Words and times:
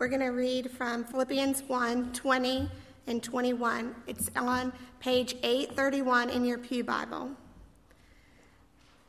We're 0.00 0.08
going 0.08 0.20
to 0.20 0.28
read 0.28 0.70
from 0.70 1.04
Philippians 1.04 1.64
1 1.66 2.14
20 2.14 2.70
and 3.06 3.22
21. 3.22 3.94
It's 4.06 4.30
on 4.34 4.72
page 4.98 5.36
831 5.42 6.30
in 6.30 6.42
your 6.46 6.56
Pew 6.56 6.82
Bible. 6.82 7.32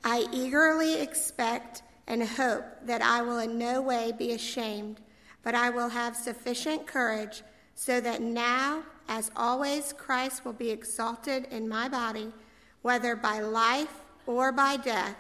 I 0.04 0.28
eagerly 0.34 1.00
expect 1.00 1.84
and 2.08 2.22
hope 2.22 2.66
that 2.84 3.02
I 3.02 3.22
will 3.22 3.40
in 3.40 3.58
no 3.58 3.82
way 3.82 4.12
be 4.12 4.34
ashamed, 4.34 5.00
but 5.44 5.56
I 5.56 5.70
will 5.70 5.88
have 5.88 6.14
sufficient 6.14 6.86
courage 6.86 7.42
so 7.74 8.02
that 8.02 8.22
now, 8.22 8.84
as 9.08 9.32
always, 9.38 9.94
Christ 9.94 10.44
will 10.44 10.52
be 10.52 10.72
exalted 10.72 11.48
in 11.52 11.70
my 11.70 11.88
body, 11.88 12.34
whether 12.82 13.16
by 13.16 13.40
life 13.40 14.02
or 14.26 14.52
by 14.52 14.76
death. 14.76 15.16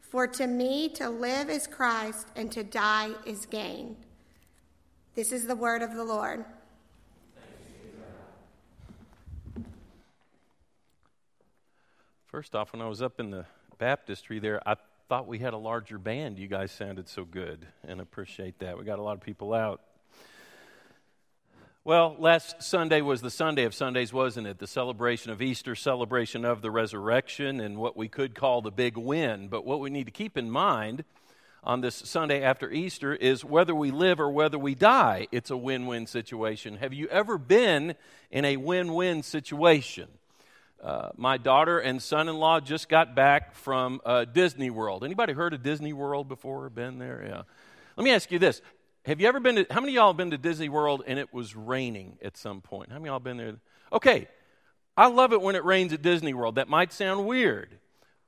For 0.00 0.28
to 0.28 0.46
me 0.46 0.88
to 0.90 1.10
live 1.10 1.50
is 1.50 1.66
Christ, 1.66 2.28
and 2.36 2.52
to 2.52 2.62
die 2.62 3.10
is 3.26 3.46
gain. 3.46 3.96
This 5.18 5.32
is 5.32 5.48
the 5.48 5.56
word 5.56 5.82
of 5.82 5.96
the 5.96 6.04
Lord. 6.04 6.44
First 12.28 12.54
off, 12.54 12.72
when 12.72 12.80
I 12.80 12.86
was 12.86 13.02
up 13.02 13.18
in 13.18 13.30
the 13.30 13.44
baptistry 13.78 14.38
there, 14.38 14.62
I 14.64 14.76
thought 15.08 15.26
we 15.26 15.40
had 15.40 15.54
a 15.54 15.58
larger 15.58 15.98
band. 15.98 16.38
You 16.38 16.46
guys 16.46 16.70
sounded 16.70 17.08
so 17.08 17.24
good, 17.24 17.66
and 17.82 18.00
appreciate 18.00 18.60
that. 18.60 18.78
We 18.78 18.84
got 18.84 19.00
a 19.00 19.02
lot 19.02 19.14
of 19.14 19.20
people 19.20 19.54
out. 19.54 19.80
Well, 21.82 22.14
last 22.16 22.62
Sunday 22.62 23.00
was 23.00 23.20
the 23.20 23.28
Sunday 23.28 23.64
of 23.64 23.74
Sundays, 23.74 24.12
wasn't 24.12 24.46
it? 24.46 24.60
The 24.60 24.68
celebration 24.68 25.32
of 25.32 25.42
Easter, 25.42 25.74
celebration 25.74 26.44
of 26.44 26.62
the 26.62 26.70
resurrection, 26.70 27.58
and 27.58 27.76
what 27.76 27.96
we 27.96 28.06
could 28.06 28.36
call 28.36 28.62
the 28.62 28.70
big 28.70 28.96
win. 28.96 29.48
But 29.48 29.66
what 29.66 29.80
we 29.80 29.90
need 29.90 30.04
to 30.04 30.12
keep 30.12 30.38
in 30.38 30.48
mind 30.48 31.02
on 31.62 31.80
this 31.80 31.94
Sunday 31.94 32.42
after 32.42 32.70
Easter 32.70 33.14
is 33.14 33.44
whether 33.44 33.74
we 33.74 33.90
live 33.90 34.20
or 34.20 34.30
whether 34.30 34.58
we 34.58 34.74
die, 34.74 35.28
it's 35.32 35.50
a 35.50 35.56
win 35.56 35.86
win 35.86 36.06
situation. 36.06 36.76
Have 36.76 36.92
you 36.92 37.08
ever 37.08 37.38
been 37.38 37.94
in 38.30 38.44
a 38.44 38.56
win 38.56 38.94
win 38.94 39.22
situation? 39.22 40.08
Uh, 40.82 41.10
my 41.16 41.36
daughter 41.36 41.80
and 41.80 42.00
son-in-law 42.00 42.60
just 42.60 42.88
got 42.88 43.16
back 43.16 43.54
from 43.54 44.00
uh, 44.04 44.24
Disney 44.24 44.70
World. 44.70 45.02
Anybody 45.02 45.32
heard 45.32 45.52
of 45.52 45.62
Disney 45.62 45.92
World 45.92 46.28
before? 46.28 46.70
Been 46.70 46.98
there? 46.98 47.24
Yeah. 47.26 47.42
Let 47.96 48.04
me 48.04 48.12
ask 48.12 48.30
you 48.30 48.38
this: 48.38 48.62
Have 49.04 49.20
you 49.20 49.26
ever 49.26 49.40
been 49.40 49.56
to? 49.56 49.66
How 49.70 49.80
many 49.80 49.92
of 49.92 49.96
y'all 49.96 50.08
have 50.10 50.16
been 50.16 50.30
to 50.30 50.38
Disney 50.38 50.68
World 50.68 51.02
and 51.06 51.18
it 51.18 51.34
was 51.34 51.56
raining 51.56 52.16
at 52.22 52.36
some 52.36 52.60
point? 52.60 52.90
How 52.90 52.98
many 52.98 53.08
of 53.08 53.12
y'all 53.12 53.20
been 53.20 53.36
there? 53.36 53.56
Okay, 53.92 54.28
I 54.96 55.08
love 55.08 55.32
it 55.32 55.40
when 55.42 55.56
it 55.56 55.64
rains 55.64 55.92
at 55.92 56.02
Disney 56.02 56.32
World. 56.32 56.54
That 56.54 56.68
might 56.68 56.92
sound 56.92 57.26
weird, 57.26 57.78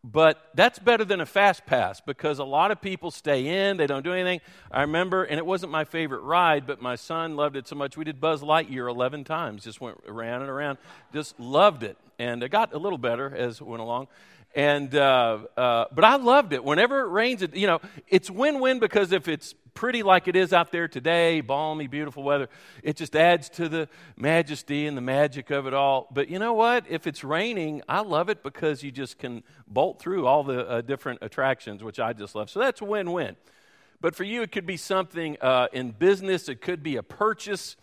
but 0.03 0.49
that's 0.55 0.79
better 0.79 1.05
than 1.05 1.21
a 1.21 1.27
fast 1.27 1.67
pass 1.67 2.01
because 2.01 2.39
a 2.39 2.45
lot 2.45 2.71
of 2.71 2.81
people 2.81 3.11
stay 3.11 3.69
in, 3.69 3.77
they 3.77 3.87
don't 3.87 4.03
do 4.03 4.13
anything. 4.13 4.41
I 4.71 4.83
remember, 4.83 5.25
and 5.25 5.39
it 5.39 5.45
wasn't 5.45 5.73
my 5.73 5.85
favorite 5.85 6.23
ride, 6.23 6.67
but 6.67 6.81
my 6.81 6.97
son 6.97 7.37
loved 7.37 7.57
it 7.57 7.69
so 7.69 7.77
much. 7.77 7.97
We 7.97 8.05
did 8.05 8.21
Buzz 8.21 8.43
Lightyear 8.43 8.89
11 8.89 9.25
times, 9.25 9.65
just 9.65 9.81
went 9.81 9.99
around 10.07 10.43
and 10.43 10.51
around, 10.51 10.79
just 11.13 11.39
loved 11.39 11.83
it 11.83 11.99
and 12.21 12.43
it 12.43 12.51
got 12.51 12.75
a 12.75 12.79
little 12.79 12.99
better 12.99 13.35
as 13.35 13.63
it 13.63 13.67
went 13.67 13.81
along. 13.81 14.07
And 14.55 14.95
uh, 14.95 15.39
uh, 15.57 15.85
but 15.93 16.05
I 16.05 16.17
loved 16.17 16.53
it. 16.53 16.65
Whenever 16.65 17.01
it 17.03 17.11
rains, 17.11 17.43
it, 17.43 17.55
you 17.55 17.69
know, 17.69 17.81
it's 18.09 18.29
win-win 18.29 18.81
because 18.81 19.13
if 19.13 19.29
it's 19.29 19.55
pretty 19.75 20.03
like 20.03 20.27
it 20.27 20.35
is 20.35 20.53
out 20.53 20.73
there 20.73 20.89
today, 20.89 21.41
balmy, 21.41 21.87
beautiful 21.87 22.25
weather, 22.25 22.49
it 22.83 22.97
just 22.97 23.15
adds 23.15 23.49
to 23.49 23.69
the 23.69 23.89
majesty 24.17 24.89
and 24.89 24.97
the 24.97 25.01
magic 25.01 25.51
of 25.51 25.69
it 25.69 25.75
all. 25.75 26.09
But 26.11 26.29
you 26.29 26.41
know 26.41 26.53
what? 26.53 26.85
If 26.89 27.07
it's 27.07 27.23
raining, 27.23 27.83
I 27.89 28.01
love 28.01 28.29
it 28.29 28.43
because 28.43 28.83
you 28.83 28.91
just 28.91 29.19
can 29.19 29.45
bolt 29.69 30.01
through 30.01 30.27
all 30.27 30.43
the 30.43 30.69
uh, 30.69 30.81
different 30.81 31.21
attractions, 31.23 31.85
which 31.85 32.01
I 32.01 32.13
just 32.13 32.35
love. 32.35 32.51
So 32.51 32.59
that's 32.59 32.83
win-win. 32.83 33.37
But 34.01 34.17
for 34.17 34.25
you, 34.25 34.43
it 34.43 34.51
could 34.51 34.67
be 34.67 34.77
something 34.77 35.37
uh, 35.41 35.69
in 35.73 35.93
business. 35.93 36.49
It 36.49 36.61
could 36.61 36.83
be 36.83 36.97
a 36.97 37.03
purchase 37.03 37.77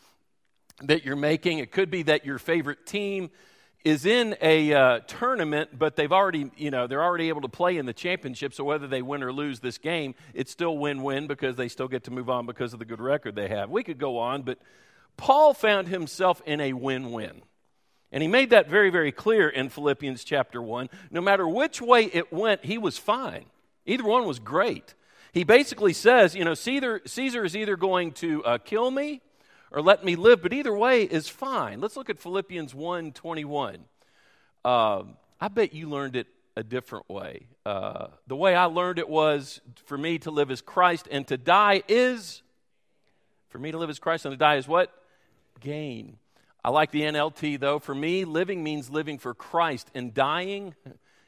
that 0.83 1.05
you're 1.05 1.15
making. 1.15 1.59
It 1.59 1.71
could 1.71 1.89
be 1.89 2.03
that 2.03 2.25
your 2.25 2.39
favorite 2.39 2.85
team 2.85 3.29
is 3.83 4.05
in 4.05 4.35
a 4.41 4.73
uh, 4.73 4.99
tournament, 5.07 5.69
but 5.77 5.95
they've 5.95 6.11
already, 6.11 6.51
you 6.57 6.71
know, 6.71 6.87
they're 6.87 7.03
already 7.03 7.29
able 7.29 7.41
to 7.41 7.47
play 7.47 7.77
in 7.77 7.85
the 7.85 7.93
championship. 7.93 8.53
So 8.53 8.63
whether 8.63 8.87
they 8.87 9.01
win 9.01 9.23
or 9.23 9.31
lose 9.31 9.59
this 9.59 9.77
game, 9.77 10.15
it's 10.33 10.51
still 10.51 10.77
win-win 10.77 11.27
because 11.27 11.55
they 11.55 11.67
still 11.67 11.87
get 11.87 12.03
to 12.05 12.11
move 12.11 12.29
on 12.29 12.45
because 12.45 12.73
of 12.73 12.79
the 12.79 12.85
good 12.85 12.99
record 12.99 13.35
they 13.35 13.47
have. 13.47 13.69
We 13.69 13.83
could 13.83 13.97
go 13.97 14.17
on, 14.17 14.41
but 14.41 14.59
Paul 15.15 15.53
found 15.53 15.87
himself 15.87 16.41
in 16.45 16.59
a 16.59 16.73
win-win. 16.73 17.41
And 18.11 18.21
he 18.21 18.27
made 18.27 18.51
that 18.51 18.69
very, 18.69 18.89
very 18.89 19.11
clear 19.11 19.49
in 19.49 19.69
Philippians 19.69 20.23
chapter 20.23 20.61
1. 20.61 20.89
No 21.11 21.21
matter 21.21 21.47
which 21.47 21.81
way 21.81 22.05
it 22.05 22.31
went, 22.31 22.63
he 22.65 22.77
was 22.77 22.97
fine. 22.97 23.45
Either 23.85 24.03
one 24.03 24.25
was 24.25 24.39
great. 24.39 24.93
He 25.33 25.43
basically 25.43 25.93
says, 25.93 26.35
you 26.35 26.45
know, 26.45 26.53
Caesar, 26.53 27.01
Caesar 27.05 27.43
is 27.43 27.55
either 27.55 27.75
going 27.75 28.13
to 28.13 28.43
uh, 28.43 28.57
kill 28.59 28.89
me 28.91 29.21
or 29.71 29.81
let 29.81 30.03
me 30.03 30.15
live, 30.15 30.41
but 30.41 30.53
either 30.53 30.75
way 30.75 31.03
is 31.03 31.27
fine. 31.27 31.81
Let's 31.81 31.97
look 31.97 32.09
at 32.09 32.19
Philippians 32.19 32.73
1 32.73 33.11
21. 33.11 33.79
Uh, 34.63 35.03
I 35.39 35.47
bet 35.47 35.73
you 35.73 35.89
learned 35.89 36.15
it 36.15 36.27
a 36.55 36.63
different 36.63 37.09
way. 37.09 37.47
Uh, 37.65 38.07
the 38.25 38.35
way 38.35 38.55
I 38.55 38.65
learned 38.65 38.97
it 38.97 39.07
was 39.07 39.61
for 39.85 39.97
me 39.97 40.17
to 40.19 40.31
live 40.31 40.49
as 40.49 40.61
Christ 40.61 41.07
and 41.11 41.27
to 41.27 41.37
die 41.37 41.83
is, 41.87 42.41
for 43.49 43.59
me 43.59 43.71
to 43.71 43.77
live 43.77 43.89
as 43.89 43.99
Christ 43.99 44.25
and 44.25 44.33
to 44.33 44.37
die 44.37 44.55
is 44.55 44.67
what? 44.67 44.91
Gain. 45.59 46.17
I 46.63 46.69
like 46.69 46.91
the 46.91 47.01
NLT 47.01 47.59
though. 47.59 47.79
For 47.79 47.93
me, 47.93 48.25
living 48.25 48.63
means 48.63 48.89
living 48.89 49.19
for 49.19 49.33
Christ, 49.33 49.89
and 49.93 50.13
dying 50.13 50.75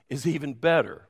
is 0.10 0.26
even 0.26 0.54
better. 0.54 1.08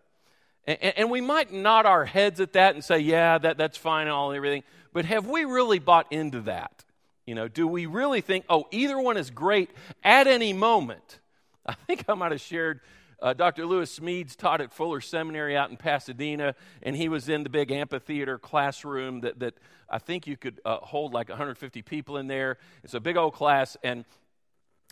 And, 0.65 0.77
and, 0.97 1.09
we 1.09 1.21
might 1.21 1.51
nod 1.51 1.85
our 1.85 2.05
heads 2.05 2.39
at 2.39 2.53
that 2.53 2.75
and 2.75 2.83
say, 2.83 2.99
yeah, 2.99 3.37
that, 3.39 3.57
that's 3.57 3.77
fine 3.77 4.03
and 4.03 4.11
all 4.11 4.29
and 4.29 4.37
everything. 4.37 4.63
But 4.93 5.05
have 5.05 5.25
we 5.25 5.45
really 5.45 5.79
bought 5.79 6.11
into 6.11 6.41
that? 6.41 6.83
You 7.29 7.35
know, 7.35 7.47
do 7.47 7.67
we 7.67 7.85
really 7.85 8.21
think, 8.21 8.45
oh, 8.49 8.67
either 8.71 8.99
one 8.99 9.15
is 9.15 9.29
great 9.29 9.69
at 10.03 10.25
any 10.25 10.51
moment? 10.51 11.19
I 11.67 11.73
think 11.73 12.05
I 12.09 12.15
might 12.15 12.31
have 12.31 12.41
shared 12.41 12.79
uh, 13.21 13.33
Dr. 13.33 13.67
Lewis 13.67 13.99
Smedes 13.99 14.35
taught 14.35 14.61
at 14.61 14.73
Fuller 14.73 14.99
Seminary 14.99 15.55
out 15.55 15.69
in 15.69 15.77
Pasadena, 15.77 16.55
and 16.81 16.95
he 16.95 17.07
was 17.07 17.29
in 17.29 17.43
the 17.43 17.49
big 17.51 17.71
amphitheater 17.71 18.39
classroom 18.39 19.21
that, 19.21 19.37
that 19.41 19.53
I 19.87 19.99
think 19.99 20.25
you 20.25 20.37
could 20.37 20.59
uh, 20.65 20.77
hold 20.77 21.13
like 21.13 21.29
150 21.29 21.83
people 21.83 22.17
in 22.17 22.25
there. 22.25 22.57
It's 22.83 22.95
a 22.95 22.99
big 22.99 23.15
old 23.15 23.35
class, 23.35 23.77
and 23.83 24.05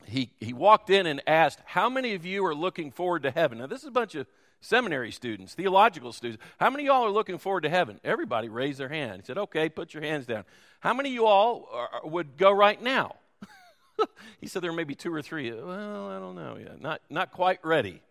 he, 0.06 0.30
he 0.40 0.54
walked 0.54 0.92
in 0.92 1.08
and 1.08 1.24
asked, 1.26 1.58
How 1.66 1.90
many 1.90 2.14
of 2.14 2.24
you 2.24 2.46
are 2.46 2.54
looking 2.54 2.92
forward 2.92 3.24
to 3.24 3.32
heaven? 3.32 3.58
Now, 3.58 3.66
this 3.66 3.82
is 3.82 3.88
a 3.88 3.92
bunch 3.92 4.14
of 4.14 4.28
seminary 4.62 5.12
students, 5.12 5.54
theological 5.54 6.14
students. 6.14 6.44
How 6.60 6.70
many 6.70 6.84
of 6.84 6.88
y'all 6.88 7.06
are 7.06 7.12
looking 7.12 7.38
forward 7.38 7.62
to 7.62 7.70
heaven? 7.70 8.00
Everybody 8.04 8.50
raised 8.50 8.80
their 8.80 8.90
hand. 8.90 9.22
He 9.22 9.26
said, 9.26 9.38
Okay, 9.38 9.70
put 9.70 9.94
your 9.94 10.04
hands 10.04 10.26
down. 10.26 10.44
How 10.80 10.94
many 10.94 11.10
of 11.10 11.14
you 11.14 11.26
all 11.26 11.70
are, 11.72 12.08
would 12.08 12.38
go 12.38 12.52
right 12.52 12.82
now? 12.82 13.16
he 14.42 14.48
said 14.48 14.62
there 14.62 14.74
may 14.74 14.84
be 14.84 14.96
two 14.96 15.14
or 15.14 15.22
three. 15.22 15.52
Well, 15.52 16.10
I 16.10 16.20
don't 16.20 16.36
know 16.36 16.58
yet. 16.60 16.82
Not, 16.82 17.02
not 17.10 17.32
quite 17.32 17.64
ready. 17.64 18.02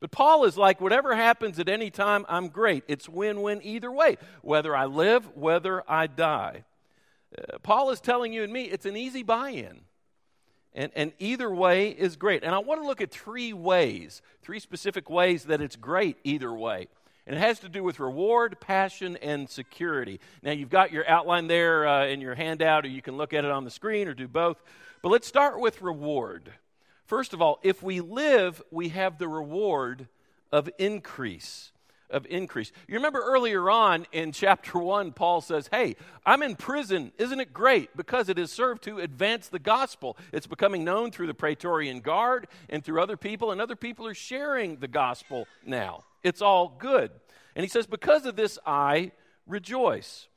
But 0.00 0.10
Paul 0.10 0.44
is 0.44 0.56
like, 0.56 0.80
whatever 0.80 1.14
happens 1.14 1.58
at 1.58 1.68
any 1.68 1.90
time, 1.90 2.24
I'm 2.28 2.48
great. 2.48 2.84
It's 2.88 3.08
win 3.08 3.42
win 3.42 3.60
either 3.62 3.92
way, 3.92 4.16
whether 4.42 4.74
I 4.74 4.86
live, 4.86 5.36
whether 5.36 5.82
I 5.90 6.06
die. 6.06 6.64
Uh, 7.36 7.58
Paul 7.58 7.90
is 7.90 8.00
telling 8.00 8.32
you 8.32 8.42
and 8.42 8.52
me 8.52 8.64
it's 8.64 8.86
an 8.86 8.96
easy 8.96 9.22
buy 9.22 9.50
in. 9.50 9.82
And, 10.74 10.92
and 10.94 11.12
either 11.18 11.52
way 11.52 11.90
is 11.90 12.16
great. 12.16 12.44
And 12.44 12.54
I 12.54 12.58
want 12.58 12.80
to 12.80 12.86
look 12.86 13.00
at 13.00 13.10
three 13.10 13.52
ways, 13.52 14.22
three 14.42 14.60
specific 14.60 15.10
ways 15.10 15.44
that 15.44 15.60
it's 15.60 15.76
great 15.76 16.16
either 16.22 16.52
way. 16.52 16.88
And 17.26 17.36
it 17.36 17.40
has 17.40 17.60
to 17.60 17.68
do 17.68 17.82
with 17.82 18.00
reward, 18.00 18.58
passion, 18.60 19.16
and 19.16 19.48
security. 19.48 20.20
Now, 20.42 20.52
you've 20.52 20.70
got 20.70 20.92
your 20.92 21.08
outline 21.08 21.48
there 21.48 21.86
uh, 21.86 22.06
in 22.06 22.20
your 22.20 22.34
handout, 22.34 22.84
or 22.84 22.88
you 22.88 23.02
can 23.02 23.16
look 23.16 23.32
at 23.32 23.44
it 23.44 23.50
on 23.50 23.64
the 23.64 23.70
screen 23.70 24.08
or 24.08 24.14
do 24.14 24.26
both. 24.26 24.62
But 25.02 25.10
let's 25.10 25.26
start 25.26 25.60
with 25.60 25.82
reward. 25.82 26.52
First 27.06 27.34
of 27.34 27.42
all, 27.42 27.58
if 27.62 27.82
we 27.82 28.00
live, 28.00 28.62
we 28.70 28.90
have 28.90 29.18
the 29.18 29.28
reward 29.28 30.08
of 30.52 30.70
increase 30.78 31.72
of 32.10 32.26
increase. 32.28 32.72
You 32.88 32.94
remember 32.96 33.20
earlier 33.20 33.70
on 33.70 34.06
in 34.12 34.32
chapter 34.32 34.78
1, 34.78 35.12
Paul 35.12 35.40
says, 35.40 35.68
Hey, 35.70 35.96
I'm 36.26 36.42
in 36.42 36.56
prison. 36.56 37.12
Isn't 37.18 37.40
it 37.40 37.52
great? 37.52 37.96
Because 37.96 38.28
it 38.28 38.38
has 38.38 38.50
served 38.52 38.82
to 38.84 38.98
advance 38.98 39.48
the 39.48 39.58
gospel. 39.58 40.16
It's 40.32 40.46
becoming 40.46 40.84
known 40.84 41.10
through 41.10 41.28
the 41.28 41.34
Praetorian 41.34 42.00
Guard 42.00 42.46
and 42.68 42.84
through 42.84 43.02
other 43.02 43.16
people, 43.16 43.52
and 43.52 43.60
other 43.60 43.76
people 43.76 44.06
are 44.06 44.14
sharing 44.14 44.76
the 44.76 44.88
gospel 44.88 45.46
now. 45.64 46.04
It's 46.22 46.42
all 46.42 46.76
good. 46.78 47.10
And 47.56 47.64
he 47.64 47.68
says, 47.68 47.86
Because 47.86 48.26
of 48.26 48.36
this, 48.36 48.58
I 48.66 49.12
rejoice. 49.46 50.28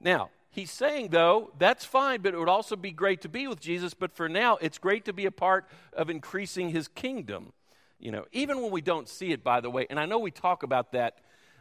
Now, 0.00 0.30
he's 0.50 0.70
saying, 0.70 1.08
though, 1.08 1.52
that's 1.58 1.84
fine, 1.84 2.20
but 2.20 2.34
it 2.34 2.38
would 2.38 2.48
also 2.48 2.76
be 2.76 2.92
great 2.92 3.22
to 3.22 3.28
be 3.28 3.46
with 3.46 3.60
Jesus. 3.60 3.94
But 3.94 4.12
for 4.12 4.28
now, 4.28 4.56
it's 4.60 4.78
great 4.78 5.04
to 5.06 5.12
be 5.12 5.26
a 5.26 5.30
part 5.30 5.66
of 5.92 6.10
increasing 6.10 6.70
his 6.70 6.88
kingdom. 6.88 7.52
You 7.98 8.10
know, 8.10 8.24
even 8.32 8.60
when 8.60 8.72
we 8.72 8.80
don't 8.80 9.08
see 9.08 9.30
it, 9.30 9.44
by 9.44 9.60
the 9.60 9.70
way, 9.70 9.86
and 9.88 9.98
I 9.98 10.06
know 10.06 10.18
we 10.18 10.32
talk 10.32 10.64
about 10.64 10.92
that 10.92 11.18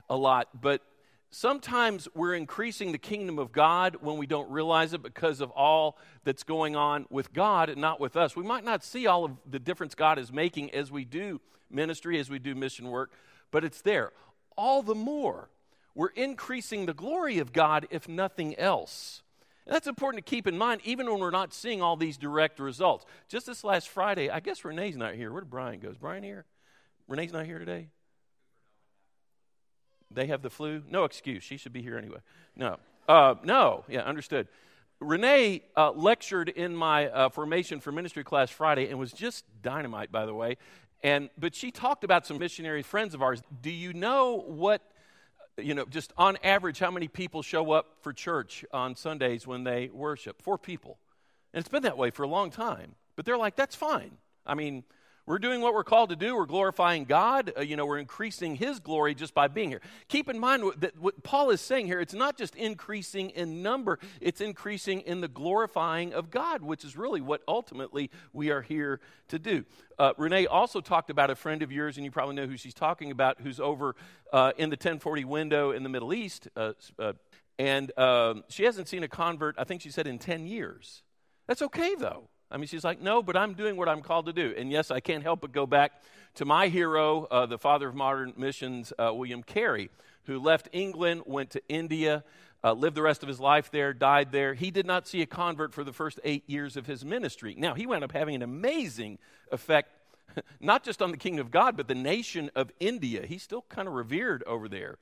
a 0.09 0.15
lot, 0.15 0.61
but 0.61 0.81
sometimes 1.29 2.07
we're 2.13 2.35
increasing 2.35 2.91
the 2.91 2.97
kingdom 2.97 3.39
of 3.39 3.51
God 3.51 3.97
when 4.01 4.17
we 4.17 4.27
don't 4.27 4.49
realize 4.49 4.93
it 4.93 5.01
because 5.01 5.41
of 5.41 5.49
all 5.51 5.97
that's 6.23 6.43
going 6.43 6.75
on 6.75 7.05
with 7.09 7.33
God 7.33 7.69
and 7.69 7.79
not 7.79 7.99
with 7.99 8.15
us. 8.15 8.35
We 8.35 8.43
might 8.43 8.63
not 8.63 8.83
see 8.83 9.07
all 9.07 9.25
of 9.25 9.31
the 9.49 9.59
difference 9.59 9.95
God 9.95 10.19
is 10.19 10.31
making 10.31 10.71
as 10.71 10.91
we 10.91 11.05
do 11.05 11.39
ministry, 11.69 12.19
as 12.19 12.29
we 12.29 12.39
do 12.39 12.53
mission 12.53 12.89
work, 12.89 13.11
but 13.49 13.63
it's 13.63 13.81
there. 13.81 14.11
All 14.57 14.83
the 14.83 14.95
more, 14.95 15.49
we're 15.95 16.09
increasing 16.09 16.85
the 16.85 16.93
glory 16.93 17.39
of 17.39 17.53
God 17.53 17.87
if 17.89 18.07
nothing 18.07 18.57
else. 18.57 19.23
And 19.65 19.75
that's 19.75 19.87
important 19.87 20.25
to 20.25 20.29
keep 20.29 20.47
in 20.47 20.57
mind, 20.57 20.81
even 20.83 21.09
when 21.09 21.19
we're 21.19 21.31
not 21.31 21.53
seeing 21.53 21.81
all 21.81 21.95
these 21.95 22.17
direct 22.17 22.59
results. 22.59 23.05
Just 23.29 23.45
this 23.45 23.63
last 23.63 23.89
Friday, 23.89 24.29
I 24.29 24.39
guess 24.39 24.65
Renee's 24.65 24.97
not 24.97 25.13
here. 25.13 25.31
Where 25.31 25.41
did 25.41 25.49
Brian 25.49 25.79
go? 25.79 25.89
Is 25.89 25.97
Brian 25.97 26.23
here? 26.23 26.45
Renee's 27.07 27.31
not 27.31 27.45
here 27.45 27.59
today? 27.59 27.89
They 30.13 30.27
have 30.27 30.41
the 30.41 30.49
flu? 30.49 30.83
No 30.89 31.03
excuse. 31.03 31.43
She 31.43 31.57
should 31.57 31.73
be 31.73 31.81
here 31.81 31.97
anyway. 31.97 32.19
No. 32.55 32.77
Uh, 33.07 33.35
no. 33.43 33.85
Yeah, 33.87 34.01
understood. 34.01 34.47
Renee 34.99 35.63
uh, 35.75 35.91
lectured 35.91 36.49
in 36.49 36.75
my 36.75 37.07
uh, 37.07 37.29
formation 37.29 37.79
for 37.79 37.91
ministry 37.91 38.23
class 38.23 38.51
Friday 38.51 38.89
and 38.89 38.99
was 38.99 39.11
just 39.11 39.45
dynamite, 39.61 40.11
by 40.11 40.25
the 40.25 40.33
way. 40.33 40.57
And 41.03 41.29
but 41.37 41.55
she 41.55 41.71
talked 41.71 42.03
about 42.03 42.27
some 42.27 42.37
missionary 42.37 42.83
friends 42.83 43.15
of 43.15 43.23
ours. 43.23 43.41
Do 43.61 43.71
you 43.71 43.93
know 43.93 44.43
what? 44.45 44.83
You 45.57 45.73
know, 45.73 45.85
just 45.85 46.13
on 46.17 46.37
average, 46.43 46.79
how 46.79 46.91
many 46.91 47.07
people 47.07 47.41
show 47.41 47.71
up 47.71 47.97
for 48.01 48.13
church 48.13 48.63
on 48.71 48.95
Sundays 48.95 49.47
when 49.47 49.63
they 49.63 49.89
worship? 49.91 50.41
Four 50.41 50.59
people, 50.59 50.99
and 51.53 51.61
it's 51.61 51.69
been 51.69 51.83
that 51.83 51.97
way 51.97 52.11
for 52.11 52.21
a 52.21 52.27
long 52.27 52.51
time. 52.51 52.93
But 53.15 53.25
they're 53.25 53.37
like, 53.37 53.55
that's 53.55 53.75
fine. 53.75 54.11
I 54.45 54.53
mean, 54.53 54.83
we're 55.25 55.39
doing 55.39 55.61
what 55.61 55.73
we're 55.73 55.83
called 55.83 56.09
to 56.09 56.15
do. 56.15 56.35
We're 56.35 56.45
glorifying 56.45 57.05
God. 57.05 57.51
Uh, 57.57 57.61
you 57.61 57.75
know, 57.75 57.85
we're 57.85 57.99
increasing 57.99 58.55
His 58.55 58.79
glory 58.79 59.13
just 59.13 59.33
by 59.33 59.47
being 59.47 59.69
here. 59.69 59.81
Keep 60.07 60.29
in 60.29 60.39
mind 60.39 60.63
that 60.79 60.97
what 60.99 61.23
Paul 61.23 61.51
is 61.51 61.61
saying 61.61 61.87
here, 61.87 61.99
it's 61.99 62.13
not 62.13 62.37
just 62.37 62.55
increasing 62.55 63.29
in 63.31 63.61
number, 63.61 63.99
it's 64.19 64.41
increasing 64.41 65.01
in 65.01 65.21
the 65.21 65.27
glorifying 65.27 66.13
of 66.13 66.31
God, 66.31 66.63
which 66.63 66.83
is 66.83 66.97
really 66.97 67.21
what 67.21 67.41
ultimately 67.47 68.09
we 68.33 68.49
are 68.49 68.61
here 68.61 68.99
to 69.27 69.39
do. 69.39 69.63
Uh, 69.99 70.13
Renee 70.17 70.47
also 70.47 70.81
talked 70.81 71.09
about 71.09 71.29
a 71.29 71.35
friend 71.35 71.61
of 71.61 71.71
yours, 71.71 71.97
and 71.97 72.05
you 72.05 72.11
probably 72.11 72.35
know 72.35 72.47
who 72.47 72.57
she's 72.57 72.73
talking 72.73 73.11
about, 73.11 73.39
who's 73.41 73.59
over 73.59 73.95
uh, 74.33 74.53
in 74.57 74.69
the 74.69 74.75
1040 74.75 75.25
window 75.25 75.71
in 75.71 75.83
the 75.83 75.89
Middle 75.89 76.13
East. 76.13 76.47
Uh, 76.55 76.73
uh, 76.97 77.13
and 77.59 77.95
um, 77.97 78.43
she 78.49 78.63
hasn't 78.63 78.87
seen 78.87 79.03
a 79.03 79.07
convert, 79.07 79.53
I 79.59 79.65
think 79.65 79.83
she 79.83 79.91
said, 79.91 80.07
in 80.07 80.17
10 80.17 80.47
years. 80.47 81.03
That's 81.47 81.61
okay, 81.61 81.93
though. 81.93 82.30
I 82.51 82.57
mean, 82.57 82.67
she's 82.67 82.83
like, 82.83 83.01
no, 83.01 83.23
but 83.23 83.37
I'm 83.37 83.53
doing 83.53 83.77
what 83.77 83.87
I'm 83.87 84.01
called 84.01 84.25
to 84.25 84.33
do. 84.33 84.53
And 84.57 84.71
yes, 84.71 84.91
I 84.91 84.99
can't 84.99 85.23
help 85.23 85.41
but 85.41 85.51
go 85.51 85.65
back 85.65 85.93
to 86.35 86.45
my 86.45 86.67
hero, 86.67 87.25
uh, 87.31 87.45
the 87.45 87.57
father 87.57 87.87
of 87.87 87.95
modern 87.95 88.33
missions, 88.37 88.91
uh, 88.99 89.13
William 89.13 89.43
Carey, 89.43 89.89
who 90.25 90.39
left 90.39 90.69
England, 90.71 91.23
went 91.25 91.51
to 91.51 91.61
India, 91.67 92.23
uh, 92.63 92.73
lived 92.73 92.95
the 92.95 93.01
rest 93.01 93.23
of 93.23 93.29
his 93.29 93.39
life 93.39 93.71
there, 93.71 93.93
died 93.93 94.31
there. 94.31 94.53
He 94.53 94.71
did 94.71 94.85
not 94.85 95.07
see 95.07 95.21
a 95.21 95.25
convert 95.25 95.73
for 95.73 95.83
the 95.83 95.93
first 95.93 96.19
eight 96.23 96.47
years 96.47 96.77
of 96.77 96.85
his 96.85 97.03
ministry. 97.03 97.55
Now, 97.57 97.73
he 97.73 97.85
wound 97.85 98.03
up 98.03 98.11
having 98.11 98.35
an 98.35 98.43
amazing 98.43 99.17
effect, 99.51 99.89
not 100.59 100.83
just 100.83 101.01
on 101.01 101.11
the 101.11 101.17
kingdom 101.17 101.45
of 101.45 101.51
God, 101.51 101.75
but 101.75 101.87
the 101.87 101.95
nation 101.95 102.51
of 102.55 102.71
India. 102.79 103.25
He's 103.25 103.43
still 103.43 103.65
kind 103.69 103.87
of 103.87 103.93
revered 103.93 104.43
over 104.43 104.67
there. 104.67 104.97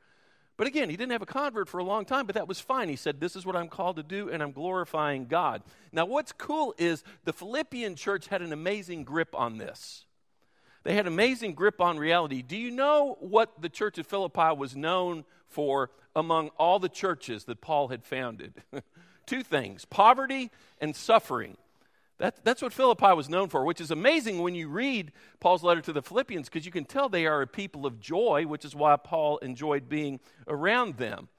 But 0.60 0.68
again, 0.68 0.90
he 0.90 0.98
didn't 0.98 1.14
have 1.14 1.22
a 1.22 1.26
convert 1.26 1.70
for 1.70 1.78
a 1.78 1.86
long 1.86 2.04
time, 2.04 2.26
but 2.26 2.36
that 2.36 2.50
was 2.50 2.60
fine. 2.60 2.90
He 2.90 2.98
said, 2.98 3.22
This 3.22 3.38
is 3.38 3.46
what 3.46 3.56
I'm 3.56 3.70
called 3.70 3.96
to 3.96 4.04
do, 4.04 4.30
and 4.30 4.44
I'm 4.44 4.52
glorifying 4.52 5.26
God. 5.26 5.64
Now, 5.94 6.04
what's 6.04 6.34
cool 6.34 6.76
is 6.78 7.06
the 7.24 7.32
Philippian 7.32 7.96
church 7.96 8.28
had 8.28 8.42
an 8.42 8.52
amazing 8.52 9.06
grip 9.06 9.34
on 9.34 9.58
this. 9.58 10.04
They 10.84 10.96
had 10.96 11.08
amazing 11.08 11.54
grip 11.54 11.80
on 11.80 11.98
reality. 11.98 12.42
Do 12.42 12.58
you 12.58 12.72
know 12.72 13.16
what 13.22 13.62
the 13.62 13.70
church 13.70 14.00
of 14.00 14.08
Philippi 14.08 14.54
was 14.54 14.76
known 14.76 15.24
for 15.48 15.92
among 16.14 16.50
all 16.58 16.78
the 16.78 16.90
churches 16.90 17.46
that 17.46 17.62
Paul 17.62 17.88
had 17.88 18.04
founded? 18.04 18.54
Two 19.26 19.44
things 19.44 19.86
poverty 19.86 20.52
and 20.82 20.94
suffering. 20.94 21.56
That, 22.20 22.44
that's 22.44 22.62
what 22.62 22.74
Philippi 22.74 23.14
was 23.14 23.30
known 23.30 23.48
for, 23.48 23.64
which 23.64 23.80
is 23.80 23.92
amazing 23.92 24.42
when 24.42 24.54
you 24.54 24.68
read 24.68 25.14
Paul's 25.40 25.64
letter 25.64 25.82
to 25.82 25.94
the 25.94 26.02
Philippians 26.02 26.50
because 26.50 26.66
you 26.66 26.72
can 26.72 26.84
tell 26.84 27.08
they 27.08 27.26
are 27.26 27.42
a 27.42 27.48
people 27.48 27.86
of 27.86 28.00
joy, 28.00 28.46
which 28.46 28.66
is 28.66 28.76
why 28.76 28.98
Paul 28.98 29.38
enjoyed 29.38 29.88
being 29.88 30.20
around 30.46 30.98
them. 30.98 31.30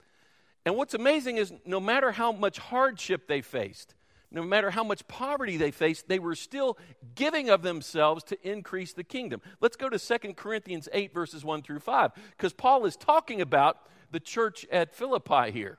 And 0.65 0.77
what's 0.77 0.95
amazing 0.95 1.37
is 1.37 1.53
no 1.67 1.81
matter 1.81 2.13
how 2.13 2.33
much 2.33 2.59
hardship 2.59 3.29
they 3.29 3.43
faced, 3.43 3.95
no 4.31 4.43
matter 4.43 4.71
how 4.71 4.85
much 4.85 5.07
poverty 5.07 5.59
they 5.59 5.71
faced, 5.71 6.09
they 6.09 6.19
were 6.19 6.35
still 6.35 6.79
giving 7.15 7.51
of 7.51 7.63
themselves 7.63 8.25
to 8.25 8.49
increase 8.49 8.95
the 8.95 9.05
kingdom. 9.05 9.43
Let's 9.61 9.77
go 9.77 9.91
to 9.91 9.99
2 9.99 10.35
Corinthians 10.35 10.89
8, 10.93 11.13
verses 11.13 11.45
1 11.45 11.63
through 11.63 11.81
5, 11.81 12.13
because 12.31 12.55
Paul 12.55 12.87
is 12.87 12.97
talking 12.97 13.43
about 13.43 13.79
the 14.13 14.21
church 14.21 14.67
at 14.71 14.95
Philippi 14.95 15.51
here. 15.51 15.79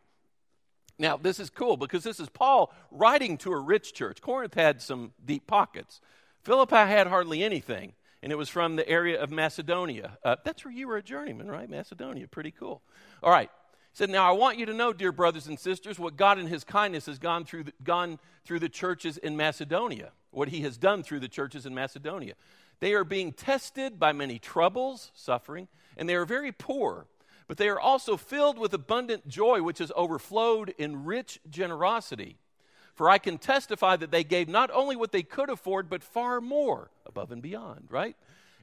Now, 1.01 1.17
this 1.17 1.39
is 1.39 1.49
cool 1.49 1.77
because 1.77 2.03
this 2.03 2.19
is 2.19 2.29
Paul 2.29 2.71
writing 2.91 3.39
to 3.39 3.51
a 3.51 3.59
rich 3.59 3.95
church. 3.95 4.21
Corinth 4.21 4.53
had 4.53 4.83
some 4.83 5.13
deep 5.25 5.47
pockets, 5.47 5.99
Philippi 6.43 6.75
had 6.75 7.07
hardly 7.07 7.43
anything, 7.43 7.93
and 8.21 8.31
it 8.31 8.35
was 8.35 8.49
from 8.49 8.75
the 8.75 8.87
area 8.87 9.19
of 9.19 9.31
Macedonia. 9.31 10.19
Uh, 10.23 10.35
that's 10.43 10.63
where 10.63 10.73
you 10.73 10.87
were 10.87 10.97
a 10.97 11.01
journeyman, 11.01 11.49
right? 11.49 11.67
Macedonia. 11.67 12.27
Pretty 12.27 12.51
cool. 12.51 12.83
All 13.23 13.31
right. 13.31 13.49
He 13.91 13.97
said, 13.97 14.11
Now 14.11 14.29
I 14.29 14.31
want 14.33 14.59
you 14.59 14.67
to 14.67 14.75
know, 14.75 14.93
dear 14.93 15.11
brothers 15.11 15.47
and 15.47 15.59
sisters, 15.59 15.97
what 15.97 16.17
God 16.17 16.37
in 16.37 16.45
His 16.45 16.63
kindness 16.63 17.07
has 17.07 17.17
gone 17.17 17.45
through 17.45 17.63
the, 17.63 17.73
gone 17.83 18.19
through 18.45 18.59
the 18.59 18.69
churches 18.69 19.17
in 19.17 19.35
Macedonia, 19.35 20.11
what 20.29 20.49
He 20.49 20.61
has 20.61 20.77
done 20.77 21.01
through 21.01 21.21
the 21.21 21.27
churches 21.27 21.65
in 21.65 21.73
Macedonia. 21.73 22.35
They 22.79 22.93
are 22.93 23.03
being 23.03 23.33
tested 23.33 23.99
by 23.99 24.13
many 24.13 24.37
troubles, 24.37 25.11
suffering, 25.15 25.67
and 25.97 26.07
they 26.07 26.15
are 26.15 26.25
very 26.25 26.51
poor 26.51 27.07
but 27.51 27.57
they 27.57 27.67
are 27.67 27.81
also 27.81 28.15
filled 28.15 28.57
with 28.57 28.73
abundant 28.73 29.27
joy, 29.27 29.61
which 29.61 29.79
has 29.79 29.91
overflowed 29.93 30.73
in 30.77 31.03
rich 31.03 31.37
generosity. 31.49 32.37
For 32.93 33.09
I 33.09 33.17
can 33.17 33.37
testify 33.37 33.97
that 33.97 34.09
they 34.09 34.23
gave 34.23 34.47
not 34.47 34.71
only 34.71 34.95
what 34.95 35.11
they 35.11 35.21
could 35.21 35.49
afford, 35.49 35.89
but 35.89 36.01
far 36.01 36.39
more 36.39 36.91
above 37.05 37.29
and 37.29 37.41
beyond, 37.41 37.87
right? 37.89 38.15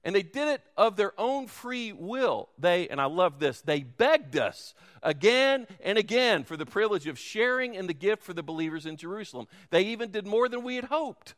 And 0.05 0.14
they 0.14 0.23
did 0.23 0.49
it 0.49 0.62
of 0.75 0.96
their 0.96 1.12
own 1.20 1.49
free 1.49 1.93
will. 1.93 2.49
They, 2.58 2.88
and 2.88 2.99
I 2.99 3.05
love 3.05 3.38
this, 3.38 3.61
they 3.61 3.82
begged 3.82 4.38
us 4.38 4.73
again 5.02 5.67
and 5.85 5.99
again 5.99 6.44
for 6.44 6.56
the 6.56 6.64
privilege 6.64 7.06
of 7.06 7.19
sharing 7.19 7.75
in 7.75 7.88
the 7.88 7.93
gift 7.93 8.23
for 8.23 8.32
the 8.32 8.43
believers 8.43 8.87
in 8.87 8.96
Jerusalem. 8.96 9.49
They 9.69 9.82
even 9.82 10.11
did 10.11 10.26
more 10.26 10.49
than 10.49 10.62
we 10.62 10.76
had 10.76 10.87
hoped. 10.87 11.35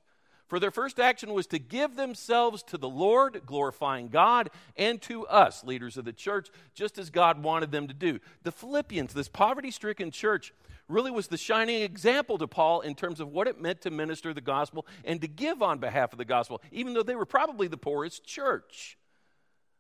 For 0.51 0.59
their 0.59 0.73
first 0.73 0.99
action 0.99 1.33
was 1.33 1.47
to 1.47 1.61
give 1.61 1.95
themselves 1.95 2.65
to 2.65 2.77
the 2.77 2.89
Lord, 2.89 3.43
glorifying 3.47 4.09
God, 4.09 4.51
and 4.77 5.01
to 5.03 5.25
us, 5.29 5.63
leaders 5.63 5.97
of 5.97 6.05
the 6.05 6.13
church, 6.13 6.49
just 6.75 6.99
as 6.99 7.09
God 7.09 7.45
wanted 7.45 7.71
them 7.71 7.87
to 7.87 7.95
do. 7.95 8.19
The 8.43 8.51
Philippians, 8.51 9.15
this 9.15 9.29
poverty 9.29 9.71
stricken 9.71 10.11
church, 10.11 10.53
really 10.89 11.13
was 11.13 11.29
the 11.29 11.37
shining 11.37 11.83
example 11.83 12.37
to 12.37 12.49
Paul 12.49 12.81
in 12.81 12.97
terms 12.97 13.21
of 13.21 13.29
what 13.29 13.47
it 13.47 13.61
meant 13.61 13.83
to 13.83 13.93
minister 13.93 14.35
the 14.35 14.41
gospel 14.41 14.89
and 15.05 15.21
to 15.21 15.29
give 15.29 15.63
on 15.63 15.79
behalf 15.79 16.11
of 16.11 16.19
the 16.19 16.25
gospel, 16.25 16.61
even 16.73 16.95
though 16.95 17.05
they 17.05 17.15
were 17.15 17.25
probably 17.25 17.69
the 17.69 17.77
poorest 17.77 18.25
church. 18.25 18.99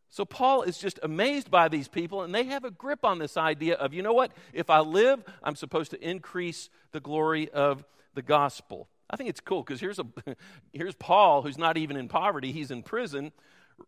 So 0.08 0.24
Paul 0.24 0.62
is 0.62 0.78
just 0.78 1.00
amazed 1.02 1.50
by 1.50 1.66
these 1.66 1.88
people, 1.88 2.22
and 2.22 2.32
they 2.32 2.44
have 2.44 2.64
a 2.64 2.70
grip 2.70 3.04
on 3.04 3.18
this 3.18 3.36
idea 3.36 3.74
of, 3.74 3.92
you 3.92 4.02
know 4.02 4.12
what? 4.12 4.30
If 4.52 4.70
I 4.70 4.78
live, 4.78 5.24
I'm 5.42 5.56
supposed 5.56 5.90
to 5.90 6.00
increase 6.00 6.70
the 6.92 7.00
glory 7.00 7.48
of 7.50 7.84
the 8.14 8.22
gospel. 8.22 8.88
I 9.10 9.16
think 9.16 9.28
it's 9.28 9.40
cool 9.40 9.62
because 9.62 9.80
here's, 9.80 9.98
a, 9.98 10.06
here's 10.72 10.94
Paul, 10.94 11.42
who's 11.42 11.58
not 11.58 11.76
even 11.76 11.96
in 11.96 12.08
poverty, 12.08 12.52
he's 12.52 12.70
in 12.70 12.82
prison, 12.82 13.32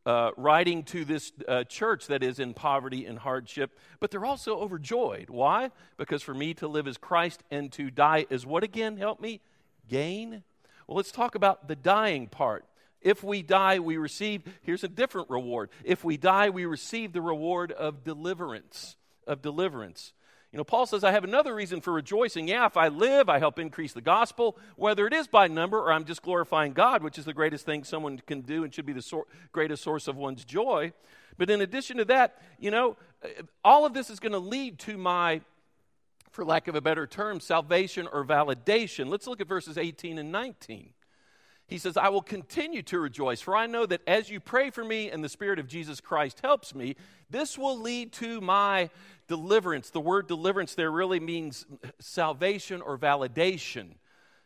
uh, 0.04 0.30
writing 0.36 0.82
to 0.84 1.04
this 1.04 1.32
uh, 1.46 1.64
church 1.64 2.08
that 2.08 2.22
is 2.22 2.38
in 2.38 2.54
poverty 2.54 3.06
and 3.06 3.18
hardship, 3.18 3.78
but 4.00 4.10
they're 4.10 4.24
also 4.24 4.58
overjoyed. 4.58 5.30
Why? 5.30 5.70
Because 5.96 6.22
for 6.22 6.34
me 6.34 6.54
to 6.54 6.68
live 6.68 6.88
as 6.88 6.96
Christ 6.96 7.42
and 7.50 7.70
to 7.72 7.90
die 7.90 8.26
is 8.30 8.44
what 8.44 8.64
again? 8.64 8.96
Help 8.96 9.20
me? 9.20 9.40
Gain? 9.88 10.42
Well, 10.86 10.96
let's 10.96 11.12
talk 11.12 11.34
about 11.34 11.68
the 11.68 11.76
dying 11.76 12.26
part. 12.26 12.64
If 13.00 13.22
we 13.24 13.42
die, 13.42 13.80
we 13.80 13.96
receive, 13.96 14.42
here's 14.62 14.84
a 14.84 14.88
different 14.88 15.28
reward. 15.28 15.70
If 15.84 16.04
we 16.04 16.16
die, 16.16 16.50
we 16.50 16.64
receive 16.66 17.12
the 17.12 17.20
reward 17.20 17.72
of 17.72 18.04
deliverance. 18.04 18.96
Of 19.26 19.42
deliverance. 19.42 20.12
You 20.52 20.58
know, 20.58 20.64
Paul 20.64 20.84
says, 20.84 21.02
I 21.02 21.12
have 21.12 21.24
another 21.24 21.54
reason 21.54 21.80
for 21.80 21.94
rejoicing. 21.94 22.46
Yeah, 22.46 22.66
if 22.66 22.76
I 22.76 22.88
live, 22.88 23.30
I 23.30 23.38
help 23.38 23.58
increase 23.58 23.94
the 23.94 24.02
gospel, 24.02 24.58
whether 24.76 25.06
it 25.06 25.14
is 25.14 25.26
by 25.26 25.48
number 25.48 25.78
or 25.78 25.90
I'm 25.90 26.04
just 26.04 26.20
glorifying 26.20 26.74
God, 26.74 27.02
which 27.02 27.18
is 27.18 27.24
the 27.24 27.32
greatest 27.32 27.64
thing 27.64 27.84
someone 27.84 28.20
can 28.26 28.42
do 28.42 28.62
and 28.62 28.72
should 28.72 28.84
be 28.84 28.92
the 28.92 29.00
sor- 29.00 29.26
greatest 29.52 29.82
source 29.82 30.08
of 30.08 30.16
one's 30.16 30.44
joy. 30.44 30.92
But 31.38 31.48
in 31.48 31.62
addition 31.62 31.96
to 31.96 32.04
that, 32.04 32.42
you 32.58 32.70
know, 32.70 32.98
uh, 33.24 33.28
all 33.64 33.86
of 33.86 33.94
this 33.94 34.10
is 34.10 34.20
going 34.20 34.32
to 34.32 34.38
lead 34.38 34.78
to 34.80 34.98
my, 34.98 35.40
for 36.30 36.44
lack 36.44 36.68
of 36.68 36.74
a 36.74 36.82
better 36.82 37.06
term, 37.06 37.40
salvation 37.40 38.06
or 38.12 38.22
validation. 38.22 39.08
Let's 39.08 39.26
look 39.26 39.40
at 39.40 39.48
verses 39.48 39.78
18 39.78 40.18
and 40.18 40.30
19. 40.30 40.90
He 41.66 41.78
says, 41.78 41.96
I 41.96 42.10
will 42.10 42.22
continue 42.22 42.82
to 42.82 43.00
rejoice, 43.00 43.40
for 43.40 43.56
I 43.56 43.66
know 43.66 43.86
that 43.86 44.02
as 44.06 44.28
you 44.28 44.40
pray 44.40 44.70
for 44.70 44.84
me 44.84 45.10
and 45.10 45.24
the 45.24 45.28
Spirit 45.28 45.58
of 45.58 45.68
Jesus 45.68 46.00
Christ 46.00 46.40
helps 46.42 46.74
me, 46.74 46.96
this 47.30 47.56
will 47.56 47.78
lead 47.78 48.12
to 48.14 48.40
my 48.42 48.90
deliverance. 49.26 49.88
The 49.88 50.00
word 50.00 50.26
deliverance 50.26 50.74
there 50.74 50.90
really 50.90 51.20
means 51.20 51.64
salvation 51.98 52.82
or 52.82 52.98
validation. 52.98 53.94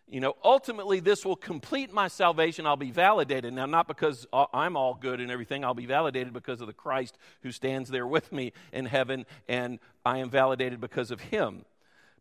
You 0.09 0.21
know, 0.21 0.37
ultimately, 0.45 1.01
this 1.01 1.25
will 1.25 1.35
complete 1.35 1.93
my 1.93 2.07
salvation. 2.07 2.65
I'll 2.65 2.77
be 2.77 2.93
validated. 2.93 3.53
Now, 3.53 3.67
not 3.67 3.89
because 3.89 4.25
I'm 4.33 4.77
all 4.77 4.95
good 4.95 5.21
and 5.21 5.33
everything, 5.33 5.65
I'll 5.65 5.75
be 5.75 5.87
validated 5.87 6.33
because 6.33 6.61
of 6.61 6.69
the 6.69 6.73
Christ 6.73 7.19
who 7.43 7.51
stands 7.51 7.91
there 7.91 8.07
with 8.07 8.31
me 8.31 8.53
in 8.73 8.87
heaven, 8.87 9.27
and 9.49 9.81
I 10.05 10.19
am 10.19 10.31
validated 10.31 10.81
because 10.81 11.11
of 11.11 11.21
him. 11.21 11.65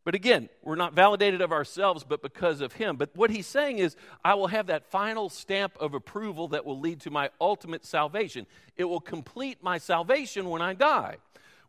But 0.06 0.16
again, 0.16 0.48
we're 0.64 0.76
not 0.76 0.94
validated 0.94 1.42
of 1.42 1.52
ourselves, 1.52 2.06
but 2.08 2.22
because 2.22 2.62
of 2.62 2.74
Him. 2.74 2.96
But 2.96 3.10
what 3.16 3.32
He's 3.32 3.48
saying 3.48 3.80
is, 3.80 3.98
I 4.24 4.36
will 4.36 4.48
have 4.48 4.68
that 4.68 4.86
final 4.86 5.28
stamp 5.28 5.76
of 5.80 5.94
approval 5.94 6.48
that 6.50 6.64
will 6.64 6.80
lead 6.80 7.02
to 7.02 7.12
my 7.12 7.32
ultimate 7.42 7.84
salvation. 7.84 8.46
It 8.78 8.86
will 8.86 9.02
complete 9.02 9.62
my 9.62 9.80
salvation 9.80 10.50
when 10.50 10.62
I 10.62 10.74
die 10.74 11.18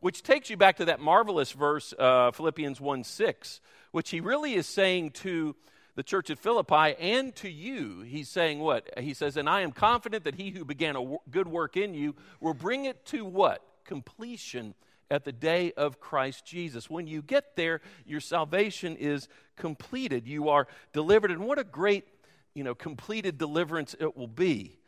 which 0.00 0.22
takes 0.22 0.50
you 0.50 0.56
back 0.56 0.76
to 0.76 0.84
that 0.84 1.00
marvelous 1.00 1.52
verse, 1.52 1.94
uh, 1.98 2.30
Philippians 2.30 2.80
1 2.80 3.02
6, 3.02 3.60
which 3.92 4.10
he 4.10 4.20
really 4.20 4.54
is 4.54 4.66
saying 4.66 5.10
to 5.10 5.56
the 5.96 6.02
church 6.02 6.30
at 6.30 6.38
Philippi 6.38 6.94
and 7.00 7.34
to 7.36 7.48
you. 7.48 8.02
He's 8.02 8.28
saying 8.28 8.60
what? 8.60 8.88
He 8.98 9.14
says, 9.14 9.36
And 9.36 9.48
I 9.48 9.62
am 9.62 9.72
confident 9.72 10.24
that 10.24 10.34
he 10.34 10.50
who 10.50 10.64
began 10.64 10.94
a 10.94 11.16
good 11.30 11.48
work 11.48 11.76
in 11.76 11.94
you 11.94 12.14
will 12.40 12.54
bring 12.54 12.84
it 12.84 13.04
to 13.06 13.24
what? 13.24 13.62
Completion 13.84 14.74
at 15.10 15.24
the 15.24 15.32
day 15.32 15.72
of 15.72 16.00
Christ 16.00 16.44
Jesus. 16.44 16.90
When 16.90 17.06
you 17.06 17.22
get 17.22 17.56
there, 17.56 17.80
your 18.04 18.20
salvation 18.20 18.96
is 18.96 19.28
completed. 19.56 20.26
You 20.26 20.48
are 20.48 20.66
delivered. 20.92 21.30
And 21.30 21.46
what 21.46 21.58
a 21.58 21.64
great, 21.64 22.04
you 22.54 22.64
know, 22.64 22.74
completed 22.74 23.38
deliverance 23.38 23.94
it 23.98 24.16
will 24.16 24.26
be. 24.26 24.78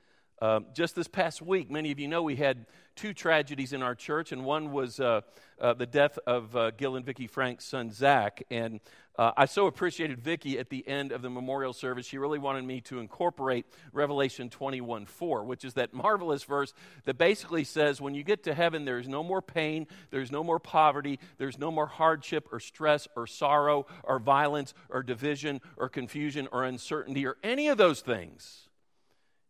Uh, 0.40 0.60
just 0.72 0.94
this 0.94 1.08
past 1.08 1.42
week, 1.42 1.70
many 1.70 1.90
of 1.90 1.98
you 1.98 2.06
know 2.06 2.22
we 2.22 2.36
had 2.36 2.66
two 2.94 3.12
tragedies 3.12 3.72
in 3.72 3.82
our 3.82 3.94
church, 3.94 4.30
and 4.30 4.44
one 4.44 4.72
was 4.72 5.00
uh, 5.00 5.20
uh, 5.60 5.74
the 5.74 5.86
death 5.86 6.18
of 6.26 6.54
uh, 6.54 6.70
Gil 6.72 6.96
and 6.96 7.04
Vicki 7.04 7.26
Frank's 7.26 7.64
son, 7.64 7.90
Zach. 7.90 8.42
And 8.50 8.80
uh, 9.16 9.32
I 9.36 9.46
so 9.46 9.66
appreciated 9.66 10.20
Vicki 10.20 10.58
at 10.58 10.70
the 10.70 10.86
end 10.86 11.10
of 11.10 11.22
the 11.22 11.30
memorial 11.30 11.72
service. 11.72 12.06
She 12.06 12.18
really 12.18 12.38
wanted 12.38 12.64
me 12.64 12.80
to 12.82 13.00
incorporate 13.00 13.66
Revelation 13.92 14.48
21 14.48 15.06
4, 15.06 15.44
which 15.44 15.64
is 15.64 15.74
that 15.74 15.92
marvelous 15.92 16.44
verse 16.44 16.72
that 17.04 17.18
basically 17.18 17.64
says 17.64 18.00
when 18.00 18.14
you 18.14 18.22
get 18.22 18.44
to 18.44 18.54
heaven, 18.54 18.84
there's 18.84 19.08
no 19.08 19.24
more 19.24 19.42
pain, 19.42 19.88
there's 20.10 20.30
no 20.30 20.44
more 20.44 20.60
poverty, 20.60 21.18
there's 21.38 21.58
no 21.58 21.72
more 21.72 21.86
hardship 21.86 22.48
or 22.52 22.60
stress 22.60 23.08
or 23.16 23.26
sorrow 23.26 23.86
or 24.04 24.20
violence 24.20 24.72
or 24.88 25.02
division 25.02 25.60
or 25.76 25.88
confusion 25.88 26.48
or 26.52 26.64
uncertainty 26.64 27.26
or 27.26 27.36
any 27.42 27.66
of 27.66 27.76
those 27.76 28.00
things. 28.00 28.67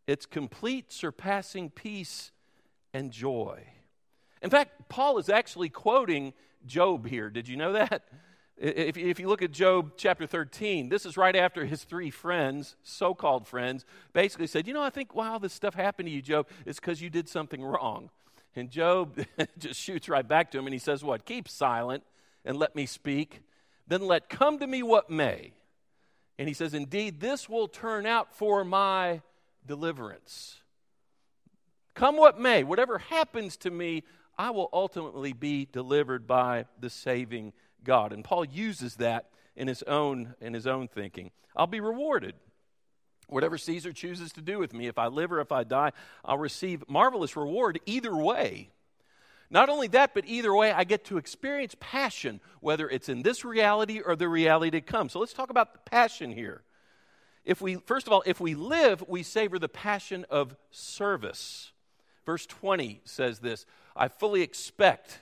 It's 0.09 0.25
complete, 0.25 0.91
surpassing 0.91 1.69
peace 1.69 2.31
and 2.95 3.11
joy. 3.11 3.63
In 4.41 4.49
fact, 4.49 4.89
Paul 4.89 5.19
is 5.19 5.29
actually 5.29 5.69
quoting 5.69 6.33
Job 6.65 7.05
here. 7.05 7.29
Did 7.29 7.47
you 7.47 7.55
know 7.55 7.73
that? 7.73 8.05
If, 8.57 9.19
you 9.19 9.27
look 9.27 9.43
at 9.43 9.51
Job 9.51 9.91
chapter 9.97 10.25
13, 10.25 10.89
this 10.89 11.05
is 11.05 11.15
right 11.15 11.35
after 11.35 11.63
his 11.63 11.83
three 11.83 12.09
friends, 12.09 12.75
so 12.81 13.13
called 13.13 13.47
friends, 13.47 13.85
basically 14.11 14.47
said, 14.47 14.65
You 14.65 14.73
know, 14.73 14.81
I 14.81 14.89
think, 14.89 15.13
wow, 15.13 15.37
this 15.37 15.53
stuff 15.53 15.75
happened 15.75 16.07
to 16.07 16.11
you, 16.11 16.23
Job. 16.23 16.47
It's 16.65 16.79
because 16.79 17.03
you 17.03 17.11
did 17.11 17.29
something 17.29 17.61
wrong. 17.61 18.09
And 18.55 18.71
Job 18.71 19.23
just 19.59 19.79
shoots 19.79 20.09
right 20.09 20.27
back 20.27 20.49
to 20.51 20.57
him 20.57 20.65
and 20.65 20.73
he 20.73 20.79
says, 20.79 21.03
What? 21.03 21.23
Keep 21.25 21.47
silent 21.47 22.03
and 22.43 22.57
let 22.57 22.75
me 22.75 22.87
speak. 22.87 23.43
Then 23.87 24.01
let 24.01 24.27
come 24.27 24.57
to 24.57 24.65
me 24.65 24.81
what 24.81 25.11
may. 25.11 25.53
And 26.39 26.47
he 26.47 26.55
says, 26.55 26.73
Indeed, 26.73 27.19
this 27.19 27.47
will 27.47 27.67
turn 27.67 28.07
out 28.07 28.35
for 28.35 28.65
my 28.65 29.21
deliverance. 29.69 30.55
Come 31.93 32.17
what 32.17 32.39
may, 32.39 32.63
whatever 32.63 32.97
happens 32.97 33.55
to 33.57 33.69
me, 33.69 34.03
I 34.35 34.49
will 34.49 34.67
ultimately 34.73 35.31
be 35.31 35.67
delivered 35.71 36.25
by 36.25 36.65
the 36.79 36.89
saving 36.89 37.53
God. 37.83 38.11
And 38.11 38.23
Paul 38.23 38.45
uses 38.45 38.95
that 38.95 39.29
in 39.55 39.67
his 39.67 39.83
own 39.83 40.33
in 40.41 40.55
his 40.55 40.65
own 40.65 40.87
thinking. 40.87 41.29
I'll 41.55 41.67
be 41.67 41.81
rewarded. 41.81 42.33
Whatever 43.27 43.59
Caesar 43.59 43.93
chooses 43.93 44.31
to 44.33 44.41
do 44.41 44.57
with 44.57 44.73
me, 44.73 44.87
if 44.87 44.97
I 44.97 45.05
live 45.05 45.31
or 45.31 45.39
if 45.39 45.51
I 45.51 45.63
die, 45.63 45.91
I'll 46.25 46.39
receive 46.39 46.83
marvelous 46.89 47.35
reward 47.35 47.79
either 47.85 48.15
way. 48.15 48.71
Not 49.51 49.69
only 49.69 49.87
that, 49.89 50.15
but 50.15 50.25
either 50.25 50.55
way, 50.55 50.71
I 50.71 50.83
get 50.83 51.05
to 51.05 51.17
experience 51.17 51.75
passion, 51.79 52.41
whether 52.59 52.89
it's 52.89 53.07
in 53.07 53.21
this 53.21 53.45
reality 53.45 53.99
or 53.99 54.15
the 54.15 54.27
reality 54.27 54.71
to 54.71 54.81
come. 54.81 55.09
So 55.09 55.19
let's 55.19 55.33
talk 55.33 55.51
about 55.51 55.73
the 55.73 55.79
passion 55.79 56.31
here. 56.31 56.63
If 57.49 57.61
we, 57.61 57.77
first 57.77 58.05
of 58.05 58.13
all, 58.13 58.21
if 58.27 58.39
we 58.39 58.53
live, 58.53 59.03
we 59.07 59.23
savor 59.23 59.57
the 59.57 59.67
passion 59.67 60.23
of 60.29 60.55
service. 60.69 61.71
Verse 62.23 62.45
20 62.45 63.01
says 63.05 63.39
this 63.39 63.65
I 63.95 64.07
fully 64.07 64.43
expect 64.43 65.21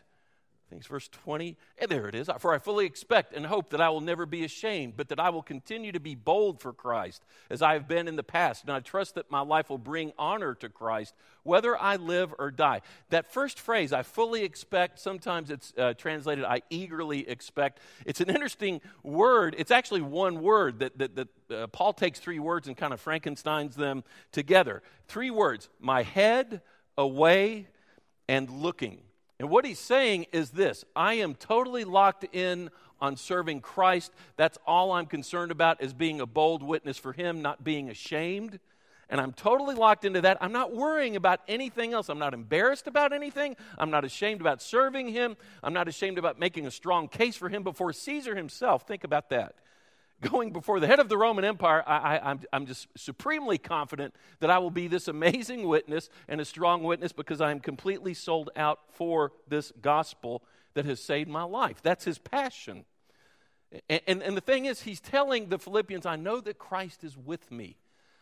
Think 0.70 0.82
it's 0.82 0.88
verse 0.88 1.08
20. 1.08 1.56
And 1.78 1.90
there 1.90 2.10
it 2.10 2.16
is. 2.16 2.30
For 2.40 2.54
I 2.54 2.58
fully 2.58 2.86
expect 2.86 3.34
and 3.34 3.46
hope 3.46 3.70
that 3.70 3.80
I 3.80 3.90
will 3.90 4.02
never 4.02 4.26
be 4.26 4.44
ashamed, 4.44 4.98
but 4.98 5.08
that 5.10 5.20
I 5.20 5.30
will 5.30 5.42
continue 5.42 5.94
to 5.94 6.00
be 6.00 6.14
bold 6.14 6.60
for 6.60 6.74
Christ, 6.74 7.24
as 7.50 7.62
I 7.62 7.74
have 7.74 7.88
been 7.88 8.08
in 8.10 8.18
the 8.18 8.24
past. 8.24 8.64
And 8.64 8.74
I 8.74 8.82
trust 8.82 9.16
that 9.16 9.32
my 9.32 9.40
life 9.40 9.70
will 9.70 9.78
bring 9.78 10.12
honor 10.20 10.56
to 10.56 10.68
Christ, 10.68 11.16
whether 11.44 11.78
I 11.78 11.96
live 11.96 12.34
or 12.38 12.52
die. 12.52 12.82
That 13.12 13.32
first 13.32 13.62
phrase, 13.62 13.94
I 13.94 14.04
fully 14.04 14.44
expect, 14.44 15.00
sometimes 15.00 15.52
it's 15.52 15.74
uh, 15.78 15.94
translated, 15.94 16.44
I 16.44 16.62
eagerly 16.70 17.30
expect. 17.30 17.80
It's 18.06 18.20
an 18.20 18.30
interesting 18.30 18.82
word. 19.04 19.56
It's 19.58 19.72
actually 19.72 20.02
one 20.02 20.42
word 20.42 20.80
that, 20.80 20.98
that, 20.98 21.16
that 21.16 21.28
uh, 21.50 21.68
Paul 21.68 21.94
takes 21.94 22.20
three 22.20 22.40
words 22.40 22.68
and 22.68 22.76
kind 22.76 22.92
of 22.92 23.02
Frankensteins 23.02 23.76
them 23.76 24.04
together. 24.34 24.84
Three 25.08 25.32
words 25.32 25.70
my 25.80 26.04
head, 26.04 26.62
away, 26.98 27.68
and 28.28 28.50
looking. 28.50 29.00
And 29.40 29.50
what 29.50 29.66
he's 29.66 29.80
saying 29.80 30.28
is 30.32 30.52
this 30.52 30.84
I 30.96 31.16
am 31.16 31.36
totally 31.36 31.84
locked 31.84 32.26
in 32.34 32.70
on 33.00 33.16
serving 33.16 33.62
Christ. 33.62 34.12
That's 34.36 34.58
all 34.66 34.92
I'm 34.92 35.06
concerned 35.06 35.52
about 35.52 35.82
is 35.82 35.94
being 35.94 36.20
a 36.22 36.26
bold 36.26 36.64
witness 36.64 36.98
for 36.98 37.14
him, 37.14 37.42
not 37.42 37.64
being 37.64 37.90
ashamed. 37.90 38.60
And 39.10 39.22
I'm 39.22 39.32
totally 39.32 39.76
locked 39.76 40.04
into 40.04 40.20
that. 40.22 40.38
I'm 40.42 40.52
not 40.52 40.76
worrying 40.76 41.16
about 41.16 41.40
anything 41.48 41.94
else. 41.94 42.10
I'm 42.10 42.20
not 42.20 42.34
embarrassed 42.34 42.88
about 42.88 43.14
anything. 43.14 43.56
I'm 43.78 43.90
not 43.90 44.04
ashamed 44.04 44.42
about 44.42 44.62
serving 44.62 45.10
him. 45.10 45.38
I'm 45.64 45.72
not 45.72 45.88
ashamed 45.88 46.18
about 46.18 46.40
making 46.40 46.68
a 46.68 46.72
strong 46.72 47.08
case 47.08 47.38
for 47.38 47.48
him 47.48 47.64
before 47.64 47.94
Caesar 47.94 48.36
himself. 48.36 48.86
Think 48.86 49.06
about 49.06 49.30
that 49.30 49.56
going 50.22 50.52
before 50.52 50.80
the 50.80 50.88
head 50.88 51.00
of 51.00 51.10
the 51.10 51.18
Roman 51.18 51.46
Empire, 51.46 51.84
I, 51.86 52.18
am 52.18 52.22
I'm, 52.24 52.40
I'm 52.54 52.66
just 52.66 52.88
supremely 52.96 53.58
confident 53.58 54.16
that 54.40 54.50
I 54.50 54.58
will 54.58 54.72
be 54.72 54.88
this 54.88 55.08
amazing 55.08 55.68
witness 55.68 56.10
and 56.28 56.42
a 56.42 56.46
strong 56.46 56.84
witness 56.84 57.12
because 57.12 57.42
I 57.42 57.52
am 57.52 57.60
completely 57.60 58.14
sold 58.14 58.50
out 58.56 58.80
for 58.94 59.32
this 59.48 59.72
gospel 59.82 60.44
that 60.74 60.86
has 60.86 61.02
saved 61.02 61.30
my 61.30 61.44
life. 61.44 61.82
That's 61.82 62.06
his 62.06 62.18
passion. 62.18 62.86
And, 63.90 64.02
and, 64.08 64.24
and 64.24 64.38
the 64.38 64.42
thing 64.42 64.66
is, 64.66 64.82
he's 64.82 65.00
telling 65.00 65.50
the 65.50 65.60
Philippians, 65.60 66.06
I 66.06 66.16
know 66.16 66.40
that 66.42 66.58
Christ 66.58 67.04
is 67.04 67.18
with 67.18 67.52
me. 67.52 67.78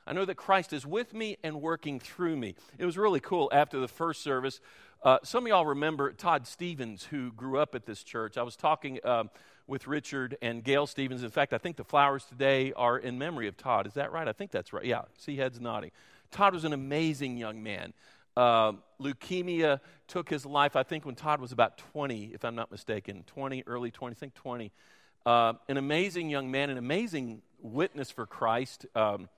I 0.07 0.13
know 0.13 0.25
that 0.25 0.35
Christ 0.35 0.74
is 0.74 0.85
with 0.85 1.13
me 1.13 1.38
and 1.43 1.62
working 1.62 2.00
through 2.00 2.38
me. 2.38 2.55
It 2.77 2.85
was 2.85 2.97
really 2.97 3.19
cool 3.19 3.50
after 3.53 3.79
the 3.79 3.88
first 3.88 4.21
service. 4.21 4.62
Uh, 5.03 5.19
some 5.24 5.45
of 5.45 5.50
y'all 5.50 5.65
remember 5.65 6.12
Todd 6.12 6.47
Stevens, 6.47 7.05
who 7.05 7.31
grew 7.31 7.59
up 7.59 7.75
at 7.75 7.85
this 7.85 8.03
church. 8.03 8.38
I 8.38 8.43
was 8.43 8.55
talking. 8.55 9.00
Um, 9.03 9.29
with 9.67 9.88
Richard 9.88 10.38
and 10.41 10.63
Gail 10.63 10.85
Stevens. 10.85 11.24
In 11.24 11.29
fact, 11.29 11.53
I 11.53 11.57
think 11.57 11.75
the 11.75 11.83
flowers 11.83 12.25
today 12.25 12.74
are 12.74 12.97
in 12.97 13.17
memory 13.17 13.47
of 13.47 13.57
Todd. 13.57 13.88
Is 13.88 13.93
that 13.93 14.12
right? 14.12 14.27
I 14.27 14.31
think 14.31 14.51
that's 14.51 14.74
right. 14.74 14.85
Yeah, 14.85 15.01
see 15.17 15.38
heads 15.38 15.59
nodding. 15.59 15.91
Todd 16.31 16.53
was 16.53 16.65
an 16.65 16.74
amazing 16.74 17.38
young 17.38 17.63
man. 17.63 17.93
Uh, 18.35 18.74
leukemia 19.01 19.79
took 20.07 20.29
his 20.29 20.45
life, 20.45 20.75
I 20.75 20.83
think, 20.83 21.05
when 21.05 21.15
Todd 21.15 21.39
was 21.39 21.51
about 21.51 21.77
20, 21.77 22.31
if 22.33 22.43
I'm 22.43 22.55
not 22.55 22.69
mistaken, 22.69 23.24
20, 23.27 23.63
early 23.65 23.91
20, 23.91 24.13
I 24.13 24.19
think 24.19 24.33
20. 24.33 24.71
Uh, 25.25 25.53
an 25.69 25.77
amazing 25.77 26.29
young 26.29 26.51
man, 26.51 26.69
an 26.69 26.77
amazing 26.77 27.41
witness 27.62 28.12
for 28.12 28.25
Christ. 28.25 28.85
Um, 28.93 29.29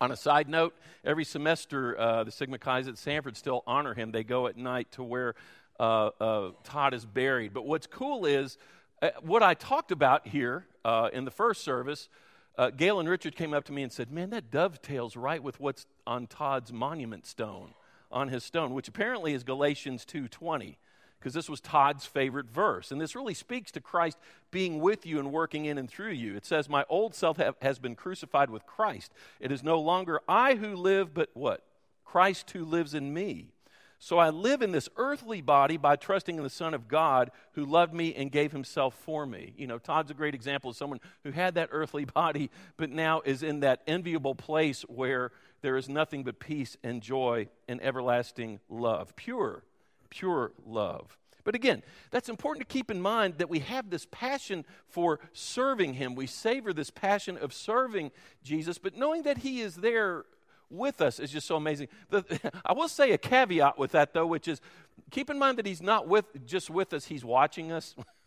on 0.00 0.12
a 0.12 0.16
side 0.16 0.48
note, 0.48 0.74
every 1.04 1.24
semester, 1.24 1.98
uh, 1.98 2.24
the 2.24 2.30
Sigma 2.30 2.58
Chi's 2.58 2.88
at 2.88 2.94
Samford 2.94 3.36
still 3.36 3.62
honor 3.66 3.94
him. 3.94 4.12
They 4.12 4.24
go 4.24 4.46
at 4.46 4.56
night 4.56 4.90
to 4.92 5.02
where 5.02 5.34
uh, 5.80 6.10
uh, 6.20 6.50
Todd 6.64 6.94
is 6.94 7.04
buried. 7.04 7.52
But 7.52 7.66
what's 7.66 7.86
cool 7.86 8.24
is 8.24 8.58
uh, 9.02 9.10
what 9.22 9.42
I 9.42 9.54
talked 9.54 9.92
about 9.92 10.26
here 10.26 10.66
uh, 10.84 11.10
in 11.12 11.24
the 11.24 11.30
first 11.30 11.62
service, 11.62 12.08
uh, 12.56 12.70
and 12.76 13.08
Richard 13.08 13.36
came 13.36 13.54
up 13.54 13.64
to 13.64 13.72
me 13.72 13.82
and 13.82 13.92
said, 13.92 14.10
Man, 14.10 14.30
that 14.30 14.50
dovetails 14.50 15.16
right 15.16 15.42
with 15.42 15.60
what's 15.60 15.86
on 16.06 16.26
Todd's 16.26 16.72
monument 16.72 17.26
stone, 17.26 17.74
on 18.10 18.28
his 18.28 18.44
stone, 18.44 18.74
which 18.74 18.88
apparently 18.88 19.34
is 19.34 19.44
Galatians 19.44 20.04
2.20, 20.04 20.76
because 21.18 21.34
this 21.34 21.48
was 21.48 21.60
Todd's 21.60 22.06
favorite 22.06 22.50
verse. 22.50 22.90
And 22.90 23.00
this 23.00 23.14
really 23.14 23.34
speaks 23.34 23.70
to 23.72 23.80
Christ 23.80 24.18
being 24.50 24.80
with 24.80 25.04
you 25.04 25.18
and 25.18 25.32
working 25.32 25.64
in 25.64 25.78
and 25.78 25.88
through 25.88 26.12
you. 26.12 26.36
It 26.36 26.46
says, 26.46 26.68
My 26.68 26.84
old 26.88 27.14
self 27.14 27.36
have, 27.38 27.56
has 27.62 27.78
been 27.78 27.94
crucified 27.94 28.50
with 28.50 28.66
Christ. 28.66 29.12
It 29.40 29.52
is 29.52 29.62
no 29.62 29.80
longer 29.80 30.20
I 30.28 30.54
who 30.54 30.74
live, 30.76 31.14
but 31.14 31.30
what? 31.34 31.64
Christ 32.04 32.50
who 32.52 32.64
lives 32.64 32.94
in 32.94 33.12
me. 33.12 33.52
So 34.00 34.18
I 34.18 34.30
live 34.30 34.62
in 34.62 34.70
this 34.70 34.88
earthly 34.96 35.40
body 35.40 35.76
by 35.76 35.96
trusting 35.96 36.36
in 36.36 36.44
the 36.44 36.50
Son 36.50 36.72
of 36.72 36.86
God 36.86 37.32
who 37.52 37.64
loved 37.64 37.92
me 37.92 38.14
and 38.14 38.30
gave 38.30 38.52
himself 38.52 38.94
for 38.94 39.26
me. 39.26 39.54
You 39.56 39.66
know, 39.66 39.78
Todd's 39.78 40.12
a 40.12 40.14
great 40.14 40.36
example 40.36 40.70
of 40.70 40.76
someone 40.76 41.00
who 41.24 41.32
had 41.32 41.56
that 41.56 41.70
earthly 41.72 42.04
body, 42.14 42.50
but 42.76 42.90
now 42.90 43.22
is 43.24 43.42
in 43.42 43.60
that 43.60 43.82
enviable 43.88 44.36
place 44.36 44.82
where 44.82 45.32
there 45.62 45.76
is 45.76 45.88
nothing 45.88 46.22
but 46.22 46.38
peace 46.38 46.76
and 46.84 47.02
joy 47.02 47.48
and 47.66 47.82
everlasting 47.82 48.60
love. 48.68 49.16
Pure, 49.16 49.64
pure 50.10 50.52
love. 50.64 51.18
But 51.44 51.54
again, 51.54 51.82
that's 52.10 52.28
important 52.28 52.68
to 52.68 52.72
keep 52.72 52.90
in 52.90 53.00
mind 53.00 53.38
that 53.38 53.48
we 53.48 53.60
have 53.60 53.88
this 53.88 54.06
passion 54.10 54.66
for 54.86 55.18
serving 55.32 55.94
Him. 55.94 56.14
We 56.14 56.26
savor 56.26 56.72
this 56.72 56.90
passion 56.90 57.38
of 57.38 57.54
serving 57.54 58.10
Jesus, 58.42 58.76
but 58.76 58.96
knowing 58.96 59.22
that 59.22 59.38
He 59.38 59.60
is 59.60 59.76
there 59.76 60.24
with 60.70 61.00
us 61.00 61.18
is 61.18 61.30
just 61.30 61.46
so 61.46 61.56
amazing. 61.56 61.88
The, 62.10 62.52
I 62.66 62.74
will 62.74 62.88
say 62.88 63.12
a 63.12 63.18
caveat 63.18 63.78
with 63.78 63.92
that, 63.92 64.12
though, 64.12 64.26
which 64.26 64.46
is 64.46 64.60
keep 65.10 65.30
in 65.30 65.38
mind 65.38 65.58
that 65.58 65.64
He's 65.66 65.80
not 65.80 66.06
with, 66.06 66.26
just 66.44 66.68
with 66.68 66.92
us, 66.92 67.06
He's 67.06 67.24
watching 67.24 67.72
us. 67.72 67.94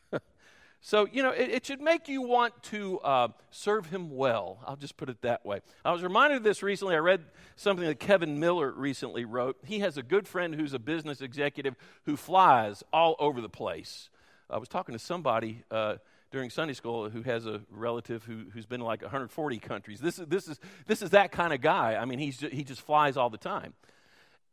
So, 0.84 1.08
you 1.12 1.22
know, 1.22 1.30
it, 1.30 1.50
it 1.52 1.66
should 1.66 1.80
make 1.80 2.10
you 2.10 2.24
want 2.24 2.62
to 2.64 3.00
uh, 3.02 3.28
serve 3.52 3.86
him 3.86 4.16
well. 4.16 4.58
I'll 4.66 4.76
just 4.76 4.98
put 4.98 5.10
it 5.10 5.22
that 5.22 5.46
way. 5.46 5.62
I 5.86 5.92
was 5.92 6.02
reminded 6.02 6.38
of 6.38 6.44
this 6.44 6.64
recently. 6.64 6.96
I 6.96 7.00
read 7.00 7.24
something 7.56 7.86
that 7.86 8.00
Kevin 8.00 8.40
Miller 8.40 8.72
recently 8.72 9.24
wrote. 9.24 9.58
He 9.64 9.80
has 9.80 9.98
a 9.98 10.04
good 10.04 10.28
friend 10.28 10.56
who's 10.56 10.74
a 10.74 10.80
business 10.80 11.22
executive 11.22 11.76
who 12.06 12.18
flies 12.18 12.84
all 12.92 13.16
over 13.20 13.42
the 13.42 13.50
place. 13.50 14.10
I 14.50 14.58
was 14.58 14.68
talking 14.68 14.94
to 14.94 15.00
somebody 15.00 15.64
uh, 15.70 15.98
during 16.32 16.50
Sunday 16.50 16.74
school 16.74 17.12
who 17.12 17.22
has 17.22 17.46
a 17.46 17.62
relative 17.70 18.24
who, 18.24 18.46
who's 18.52 18.66
been 18.66 18.82
like 18.82 19.04
140 19.04 19.60
countries. 19.60 20.00
This 20.00 20.18
is, 20.18 20.26
this, 20.28 20.48
is, 20.48 20.60
this 20.88 21.04
is 21.04 21.12
that 21.12 21.32
kind 21.32 21.54
of 21.54 21.62
guy. 21.62 21.96
I 21.96 22.06
mean, 22.06 22.18
he's, 22.18 22.40
he 22.40 22.64
just 22.64 22.82
flies 22.82 23.18
all 23.18 23.30
the 23.30 23.38
time. 23.38 23.74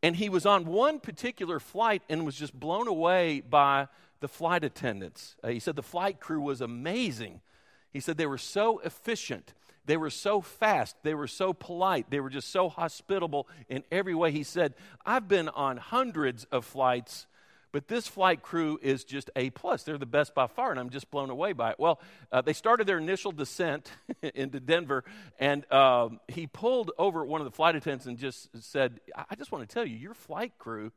And 0.02 0.14
he 0.14 0.28
was 0.28 0.44
on 0.44 0.66
one 0.66 1.00
particular 1.00 1.58
flight 1.58 2.02
and 2.08 2.26
was 2.26 2.37
just 2.37 2.52
blown 2.52 2.87
away 2.87 3.40
by 3.40 3.88
the 4.20 4.28
flight 4.28 4.64
attendants. 4.64 5.37
Uh, 5.42 5.48
he 5.48 5.60
said 5.60 5.76
the 5.76 5.82
flight 5.82 6.20
crew 6.20 6.40
was 6.40 6.60
amazing. 6.60 7.40
He 7.92 8.00
said 8.00 8.16
they 8.16 8.26
were 8.26 8.38
so 8.38 8.78
efficient. 8.80 9.54
They 9.87 9.96
were 9.96 10.10
so 10.10 10.40
fast. 10.42 10.96
They 11.02 11.14
were 11.14 11.26
so 11.26 11.52
polite. 11.54 12.10
They 12.10 12.20
were 12.20 12.28
just 12.28 12.50
so 12.50 12.68
hospitable 12.68 13.48
in 13.68 13.84
every 13.90 14.14
way. 14.14 14.32
He 14.32 14.42
said, 14.42 14.75
I've 15.06 15.28
been 15.28 15.48
on 15.48 15.78
hundreds 15.78 16.44
of 16.52 16.66
flights, 16.66 17.26
but 17.72 17.88
this 17.88 18.06
flight 18.06 18.42
crew 18.42 18.78
is 18.82 19.04
just 19.04 19.30
A. 19.34 19.48
plus. 19.48 19.84
They're 19.84 19.96
the 19.96 20.04
best 20.04 20.34
by 20.34 20.46
far, 20.46 20.70
and 20.70 20.78
I'm 20.78 20.90
just 20.90 21.10
blown 21.10 21.30
away 21.30 21.54
by 21.54 21.70
it. 21.70 21.76
Well, 21.78 22.00
uh, 22.30 22.42
they 22.42 22.52
started 22.52 22.87
their 22.87 22.98
initial 22.98 23.32
descent 23.32 23.90
into 24.34 24.60
Denver, 24.60 25.04
and 25.38 25.70
um, 25.72 26.20
he 26.28 26.46
pulled 26.46 26.90
over 26.98 27.25
one 27.25 27.40
of 27.40 27.46
the 27.46 27.50
flight 27.50 27.75
attendants 27.75 28.04
and 28.04 28.18
just 28.18 28.50
said, 28.62 29.00
I 29.16 29.37
just 29.37 29.52
want 29.52 29.66
to 29.66 29.72
tell 29.72 29.87
you, 29.87 29.96
your 29.96 30.14
flight 30.14 30.52
crew 30.58 30.92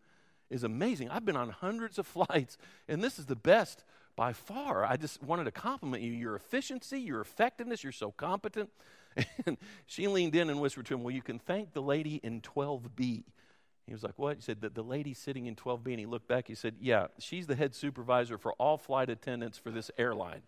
is 0.51 0.63
amazing. 0.63 1.09
I've 1.09 1.25
been 1.25 1.37
on 1.37 1.49
hundreds 1.49 1.97
of 1.97 2.05
flights, 2.17 2.57
and 2.87 3.03
this 3.03 3.17
is 3.17 3.25
the 3.25 3.35
best 3.35 3.83
by 4.15 4.33
far. 4.33 4.85
I 4.85 4.97
just 4.97 5.23
wanted 5.23 5.45
to 5.45 5.51
compliment 5.51 6.03
you. 6.03 6.11
Your 6.11 6.35
efficiency, 6.35 6.99
your 6.99 7.21
effectiveness, 7.21 7.83
you're 7.83 7.91
so 7.91 8.11
competent. 8.11 8.69
And 9.45 9.57
she 9.87 10.07
leaned 10.07 10.35
in 10.35 10.49
and 10.49 10.61
whispered 10.61 10.85
to 10.85 10.93
him, 10.93 11.03
Well, 11.03 11.13
you 11.13 11.21
can 11.21 11.37
thank 11.37 11.73
the 11.73 11.81
lady 11.81 12.21
in 12.23 12.39
12B. 12.39 13.23
He 13.85 13.93
was 13.93 14.03
like, 14.03 14.13
What? 14.15 14.37
He 14.37 14.41
said, 14.41 14.61
The, 14.61 14.69
the 14.69 14.83
lady 14.83 15.13
sitting 15.13 15.47
in 15.47 15.55
12B. 15.57 15.87
And 15.87 15.99
he 15.99 16.05
looked 16.05 16.29
back. 16.29 16.47
He 16.47 16.55
said, 16.55 16.75
Yeah, 16.79 17.07
she's 17.19 17.45
the 17.45 17.57
head 17.57 17.75
supervisor 17.75 18.37
for 18.37 18.53
all 18.53 18.77
flight 18.77 19.09
attendants 19.09 19.57
for 19.57 19.69
this 19.69 19.91
airline. 19.97 20.43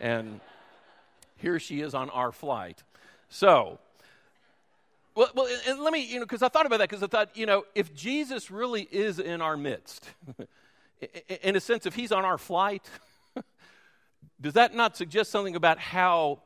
And 0.00 0.40
here 1.36 1.58
she 1.58 1.82
is 1.82 1.94
on 1.94 2.08
our 2.08 2.32
flight. 2.32 2.84
So, 3.28 3.80
well, 5.16 5.30
well 5.34 5.48
and 5.66 5.80
let 5.80 5.92
me, 5.92 6.04
you 6.04 6.20
know, 6.20 6.26
because 6.26 6.42
I 6.42 6.48
thought 6.48 6.66
about 6.66 6.78
that 6.78 6.90
because 6.90 7.02
I 7.02 7.06
thought, 7.08 7.36
you 7.36 7.46
know, 7.46 7.64
if 7.74 7.94
Jesus 7.94 8.50
really 8.50 8.82
is 8.82 9.18
in 9.18 9.40
our 9.40 9.56
midst, 9.56 10.08
in 11.42 11.56
a 11.56 11.60
sense, 11.60 11.86
if 11.86 11.94
he's 11.94 12.12
on 12.12 12.24
our 12.24 12.38
flight, 12.38 12.88
does 14.40 14.52
that 14.52 14.74
not 14.74 14.96
suggest 14.96 15.30
something 15.30 15.56
about 15.56 15.78
how 15.78 16.42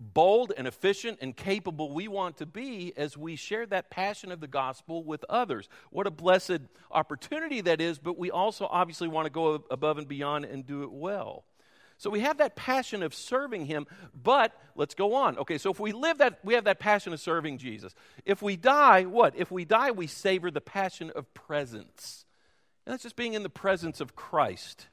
bold 0.00 0.52
and 0.56 0.66
efficient 0.66 1.18
and 1.20 1.36
capable 1.36 1.92
we 1.92 2.08
want 2.08 2.38
to 2.38 2.46
be 2.46 2.92
as 2.96 3.16
we 3.16 3.36
share 3.36 3.66
that 3.66 3.90
passion 3.90 4.32
of 4.32 4.40
the 4.40 4.48
gospel 4.48 5.04
with 5.04 5.24
others? 5.28 5.68
What 5.90 6.06
a 6.06 6.10
blessed 6.10 6.60
opportunity 6.90 7.60
that 7.60 7.80
is, 7.80 7.98
but 7.98 8.18
we 8.18 8.30
also 8.30 8.66
obviously 8.70 9.08
want 9.08 9.26
to 9.26 9.30
go 9.30 9.64
above 9.70 9.98
and 9.98 10.08
beyond 10.08 10.46
and 10.46 10.66
do 10.66 10.82
it 10.82 10.90
well. 10.90 11.44
So 11.98 12.10
we 12.10 12.20
have 12.20 12.38
that 12.38 12.56
passion 12.56 13.02
of 13.02 13.14
serving 13.14 13.66
him, 13.66 13.86
but 14.14 14.52
let's 14.74 14.94
go 14.94 15.14
on. 15.14 15.38
Okay, 15.38 15.56
so 15.56 15.70
if 15.70 15.80
we 15.80 15.92
live 15.92 16.18
that, 16.18 16.38
we 16.44 16.54
have 16.54 16.64
that 16.64 16.78
passion 16.78 17.12
of 17.12 17.20
serving 17.20 17.58
Jesus. 17.58 17.94
If 18.24 18.42
we 18.42 18.56
die, 18.56 19.04
what? 19.04 19.34
If 19.36 19.50
we 19.50 19.64
die, 19.64 19.90
we 19.92 20.06
savor 20.06 20.50
the 20.50 20.60
passion 20.60 21.10
of 21.14 21.32
presence. 21.32 22.26
And 22.84 22.92
that's 22.92 23.02
just 23.02 23.16
being 23.16 23.32
in 23.32 23.42
the 23.42 23.48
presence 23.48 24.00
of 24.00 24.14
Christ. 24.14 24.88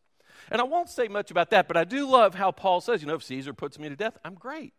And 0.49 0.61
I 0.61 0.63
won't 0.63 0.89
say 0.89 1.07
much 1.07 1.29
about 1.29 1.49
that, 1.51 1.67
but 1.67 1.77
I 1.77 1.83
do 1.83 2.09
love 2.09 2.35
how 2.35 2.51
Paul 2.51 2.81
says, 2.81 3.01
you 3.01 3.07
know, 3.07 3.15
if 3.15 3.23
Caesar 3.23 3.53
puts 3.53 3.77
me 3.77 3.89
to 3.89 3.95
death, 3.95 4.17
I'm 4.23 4.35
great. 4.35 4.73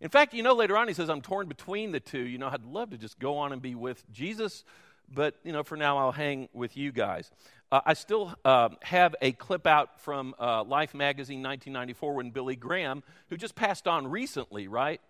In 0.00 0.08
fact, 0.08 0.34
you 0.34 0.42
know, 0.42 0.54
later 0.54 0.76
on 0.76 0.88
he 0.88 0.94
says, 0.94 1.10
I'm 1.10 1.20
torn 1.20 1.46
between 1.46 1.92
the 1.92 2.00
two. 2.00 2.20
You 2.20 2.38
know, 2.38 2.48
I'd 2.48 2.64
love 2.64 2.90
to 2.90 2.98
just 2.98 3.18
go 3.18 3.36
on 3.38 3.52
and 3.52 3.60
be 3.62 3.74
with 3.74 4.02
Jesus, 4.10 4.64
but, 5.12 5.36
you 5.44 5.52
know, 5.52 5.62
for 5.62 5.76
now 5.76 5.98
I'll 5.98 6.12
hang 6.12 6.48
with 6.52 6.76
you 6.76 6.90
guys. 6.90 7.30
Uh, 7.72 7.80
I 7.86 7.94
still 7.94 8.34
uh, 8.44 8.70
have 8.82 9.14
a 9.22 9.30
clip 9.30 9.64
out 9.64 10.00
from 10.00 10.34
uh, 10.40 10.64
Life 10.64 10.92
magazine 10.92 11.40
1994 11.42 12.14
when 12.14 12.30
Billy 12.30 12.56
Graham, 12.56 13.04
who 13.28 13.36
just 13.36 13.54
passed 13.54 13.86
on 13.86 14.08
recently, 14.08 14.66
right? 14.66 15.00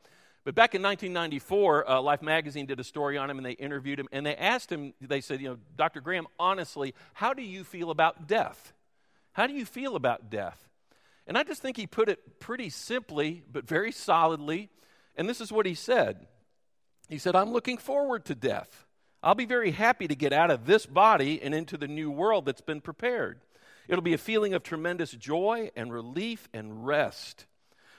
But 0.44 0.54
back 0.54 0.74
in 0.74 0.82
1994, 0.82 1.90
uh, 1.90 2.00
Life 2.02 2.20
magazine 2.20 2.66
did 2.66 2.78
a 2.78 2.84
story 2.84 3.16
on 3.16 3.30
him 3.30 3.38
and 3.38 3.46
they 3.46 3.52
interviewed 3.52 3.98
him 3.98 4.08
and 4.12 4.26
they 4.26 4.36
asked 4.36 4.70
him, 4.70 4.92
they 5.00 5.22
said, 5.22 5.40
you 5.40 5.48
know, 5.48 5.58
Dr. 5.76 6.02
Graham, 6.02 6.26
honestly, 6.38 6.94
how 7.14 7.32
do 7.32 7.42
you 7.42 7.64
feel 7.64 7.90
about 7.90 8.26
death? 8.28 8.74
How 9.32 9.46
do 9.46 9.54
you 9.54 9.64
feel 9.64 9.96
about 9.96 10.28
death? 10.28 10.68
And 11.26 11.38
I 11.38 11.44
just 11.44 11.62
think 11.62 11.78
he 11.78 11.86
put 11.86 12.10
it 12.10 12.40
pretty 12.40 12.68
simply, 12.68 13.42
but 13.50 13.66
very 13.66 13.92
solidly. 13.92 14.68
And 15.16 15.28
this 15.28 15.40
is 15.40 15.50
what 15.50 15.64
he 15.64 15.74
said 15.74 16.26
He 17.08 17.16
said, 17.16 17.34
I'm 17.34 17.52
looking 17.52 17.78
forward 17.78 18.26
to 18.26 18.34
death. 18.34 18.86
I'll 19.22 19.34
be 19.34 19.44
very 19.44 19.72
happy 19.72 20.08
to 20.08 20.14
get 20.14 20.32
out 20.32 20.50
of 20.50 20.66
this 20.66 20.86
body 20.86 21.40
and 21.42 21.54
into 21.54 21.76
the 21.76 21.88
new 21.88 22.10
world 22.10 22.46
that's 22.46 22.62
been 22.62 22.80
prepared. 22.80 23.40
It'll 23.86 24.02
be 24.02 24.14
a 24.14 24.18
feeling 24.18 24.54
of 24.54 24.62
tremendous 24.62 25.12
joy 25.12 25.70
and 25.76 25.92
relief 25.92 26.48
and 26.54 26.86
rest. 26.86 27.46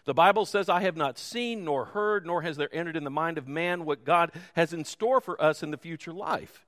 The 0.05 0.13
Bible 0.15 0.45
says, 0.45 0.67
I 0.67 0.81
have 0.81 0.97
not 0.97 1.19
seen 1.19 1.63
nor 1.63 1.85
heard, 1.85 2.25
nor 2.25 2.41
has 2.41 2.57
there 2.57 2.73
entered 2.73 2.95
in 2.95 3.03
the 3.03 3.11
mind 3.11 3.37
of 3.37 3.47
man 3.47 3.85
what 3.85 4.03
God 4.03 4.31
has 4.55 4.73
in 4.73 4.83
store 4.83 5.21
for 5.21 5.39
us 5.41 5.61
in 5.61 5.69
the 5.69 5.77
future 5.77 6.13
life. 6.13 6.65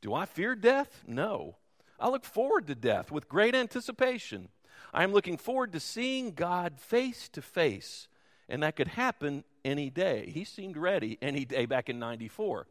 Do 0.00 0.12
I 0.12 0.26
fear 0.26 0.56
death? 0.56 1.04
No. 1.06 1.56
I 2.00 2.08
look 2.08 2.24
forward 2.24 2.66
to 2.66 2.74
death 2.74 3.12
with 3.12 3.28
great 3.28 3.54
anticipation. 3.54 4.48
I 4.92 5.04
am 5.04 5.12
looking 5.12 5.36
forward 5.36 5.72
to 5.72 5.80
seeing 5.80 6.32
God 6.32 6.80
face 6.80 7.28
to 7.30 7.42
face, 7.42 8.08
and 8.48 8.62
that 8.62 8.76
could 8.76 8.88
happen 8.88 9.44
any 9.64 9.88
day. 9.88 10.30
He 10.34 10.44
seemed 10.44 10.76
ready 10.76 11.16
any 11.22 11.44
day 11.44 11.66
back 11.66 11.88
in 11.88 12.00
94. 12.00 12.66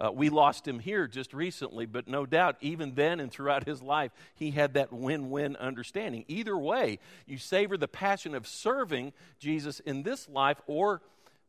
Uh, 0.00 0.10
we 0.10 0.30
lost 0.30 0.66
him 0.66 0.78
here 0.78 1.06
just 1.06 1.34
recently, 1.34 1.84
but 1.84 2.08
no 2.08 2.24
doubt, 2.24 2.56
even 2.62 2.94
then 2.94 3.20
and 3.20 3.30
throughout 3.30 3.66
his 3.66 3.82
life, 3.82 4.10
he 4.34 4.50
had 4.50 4.72
that 4.74 4.92
win 4.92 5.28
win 5.28 5.56
understanding. 5.56 6.24
Either 6.26 6.56
way, 6.56 6.98
you 7.26 7.36
savor 7.36 7.76
the 7.76 7.88
passion 7.88 8.34
of 8.34 8.46
serving 8.46 9.12
Jesus 9.38 9.80
in 9.80 10.02
this 10.02 10.26
life 10.28 10.60
or 10.66 11.02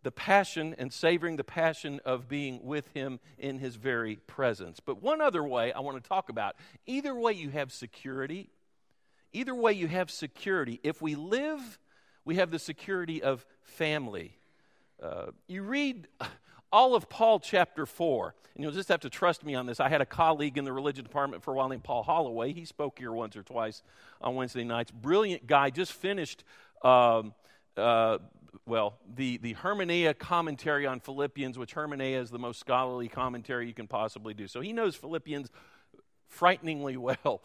the 0.04 0.12
passion 0.12 0.76
and 0.78 0.92
savoring 0.92 1.38
the 1.38 1.44
passion 1.44 2.02
of 2.04 2.28
being 2.28 2.66
with 2.66 2.92
him 2.94 3.20
in 3.38 3.60
his 3.60 3.76
very 3.76 4.18
presence. 4.28 4.80
But 4.80 5.02
one 5.02 5.22
other 5.22 5.44
way 5.44 5.72
I 5.72 5.80
want 5.80 6.04
to 6.04 6.08
talk 6.08 6.30
about 6.30 6.56
either 6.86 7.16
way, 7.16 7.34
you 7.34 7.50
have 7.52 7.72
security. 7.72 8.50
Either 9.32 9.56
way, 9.56 9.72
you 9.72 9.88
have 9.88 10.12
security. 10.12 10.80
If 10.84 11.02
we 11.02 11.16
live, 11.16 11.80
we 12.26 12.36
have 12.36 12.52
the 12.52 12.60
security 12.60 13.24
of 13.24 13.46
family. 13.62 14.34
Uh, 15.02 15.28
you 15.48 15.64
read 15.64 16.08
all 16.72 16.96
of 16.96 17.10
Paul 17.10 17.40
chapter 17.40 17.86
4. 17.86 18.34
And 18.56 18.64
you'll 18.64 18.74
just 18.74 18.90
have 18.90 19.00
to 19.02 19.10
trust 19.10 19.46
me 19.46 19.56
on 19.56 19.66
this. 19.66 19.80
I 19.80 19.90
had 19.90 20.02
a 20.02 20.06
colleague 20.06 20.58
in 20.58 20.66
the 20.66 20.74
religion 20.74 21.04
department 21.04 21.44
for 21.44 21.52
a 21.52 21.54
while 21.56 21.70
named 21.70 21.84
Paul 21.84 22.04
Holloway. 22.04 22.54
He 22.54 22.66
spoke 22.66 23.00
here 23.00 23.12
once 23.12 23.36
or 23.36 23.44
twice 23.44 23.82
on 24.20 24.36
Wednesday 24.36 24.64
nights. 24.64 24.92
Brilliant 24.92 25.48
guy, 25.48 25.70
just 25.70 25.94
finished, 25.94 26.44
um, 26.84 27.34
uh, 27.78 28.18
well, 28.66 28.98
the, 29.16 29.38
the 29.38 29.54
Hermeneia 29.56 30.18
commentary 30.18 30.86
on 30.86 31.00
Philippians, 31.00 31.58
which 31.58 31.74
Hermeneia 31.74 32.22
is 32.22 32.30
the 32.30 32.40
most 32.40 32.60
scholarly 32.60 33.08
commentary 33.08 33.68
you 33.68 33.74
can 33.74 33.88
possibly 33.88 34.34
do. 34.34 34.48
So 34.48 34.60
he 34.60 34.74
knows 34.74 34.96
Philippians 34.96 35.50
frighteningly 36.28 36.98
well. 36.98 37.42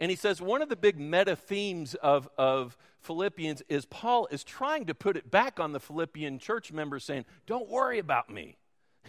And 0.00 0.10
he 0.10 0.16
says 0.16 0.40
one 0.40 0.62
of 0.62 0.68
the 0.68 0.76
big 0.76 0.98
meta 0.98 1.36
themes 1.36 1.94
of, 1.96 2.28
of 2.36 2.76
Philippians 3.00 3.62
is 3.68 3.84
Paul 3.86 4.26
is 4.30 4.42
trying 4.42 4.86
to 4.86 4.94
put 4.94 5.16
it 5.16 5.30
back 5.30 5.60
on 5.60 5.72
the 5.72 5.80
Philippian 5.80 6.38
church 6.38 6.72
members, 6.72 7.04
saying, 7.04 7.24
Don't 7.46 7.68
worry 7.68 7.98
about 7.98 8.28
me. 8.28 8.56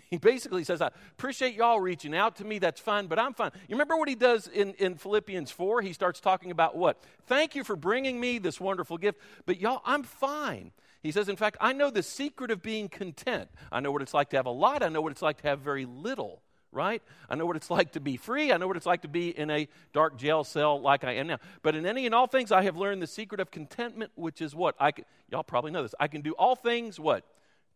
He 0.09 0.17
basically 0.17 0.63
says, 0.63 0.81
I 0.81 0.89
appreciate 1.11 1.55
y'all 1.55 1.79
reaching 1.79 2.15
out 2.15 2.37
to 2.37 2.45
me. 2.45 2.59
That's 2.59 2.79
fine, 2.79 3.07
but 3.07 3.19
I'm 3.19 3.33
fine. 3.33 3.51
You 3.67 3.75
remember 3.75 3.97
what 3.97 4.07
he 4.07 4.15
does 4.15 4.47
in, 4.47 4.73
in 4.75 4.95
Philippians 4.95 5.51
4? 5.51 5.81
He 5.81 5.93
starts 5.93 6.19
talking 6.19 6.51
about 6.51 6.75
what? 6.75 7.01
Thank 7.25 7.55
you 7.55 7.63
for 7.63 7.75
bringing 7.75 8.19
me 8.19 8.37
this 8.37 8.59
wonderful 8.59 8.97
gift, 8.97 9.19
but 9.45 9.59
y'all, 9.59 9.81
I'm 9.85 10.03
fine. 10.03 10.71
He 11.03 11.11
says, 11.11 11.29
in 11.29 11.35
fact, 11.35 11.57
I 11.61 11.73
know 11.73 11.89
the 11.89 12.03
secret 12.03 12.51
of 12.51 12.61
being 12.61 12.89
content. 12.89 13.49
I 13.71 13.79
know 13.79 13.91
what 13.91 14.01
it's 14.01 14.13
like 14.13 14.29
to 14.29 14.37
have 14.37 14.45
a 14.45 14.51
lot, 14.51 14.81
I 14.81 14.89
know 14.89 15.01
what 15.01 15.11
it's 15.11 15.21
like 15.21 15.41
to 15.41 15.47
have 15.47 15.59
very 15.59 15.85
little 15.85 16.41
right? 16.71 17.01
I 17.29 17.35
know 17.35 17.45
what 17.45 17.55
it's 17.55 17.71
like 17.71 17.93
to 17.93 17.99
be 17.99 18.17
free. 18.17 18.51
I 18.51 18.57
know 18.57 18.67
what 18.67 18.77
it's 18.77 18.85
like 18.85 19.01
to 19.01 19.07
be 19.07 19.29
in 19.29 19.49
a 19.49 19.67
dark 19.93 20.17
jail 20.17 20.43
cell 20.43 20.79
like 20.79 21.03
I 21.03 21.13
am 21.13 21.27
now. 21.27 21.39
But 21.63 21.75
in 21.75 21.85
any 21.85 22.05
and 22.05 22.13
all 22.13 22.27
things, 22.27 22.51
I 22.51 22.61
have 22.63 22.77
learned 22.77 23.01
the 23.01 23.07
secret 23.07 23.39
of 23.41 23.51
contentment, 23.51 24.11
which 24.15 24.41
is 24.41 24.53
what? 24.53 24.75
I 24.79 24.91
can, 24.91 25.05
y'all 25.31 25.43
probably 25.43 25.71
know 25.71 25.81
this. 25.81 25.95
I 25.99 26.07
can 26.07 26.21
do 26.21 26.33
all 26.33 26.55
things, 26.55 26.99
what? 26.99 27.25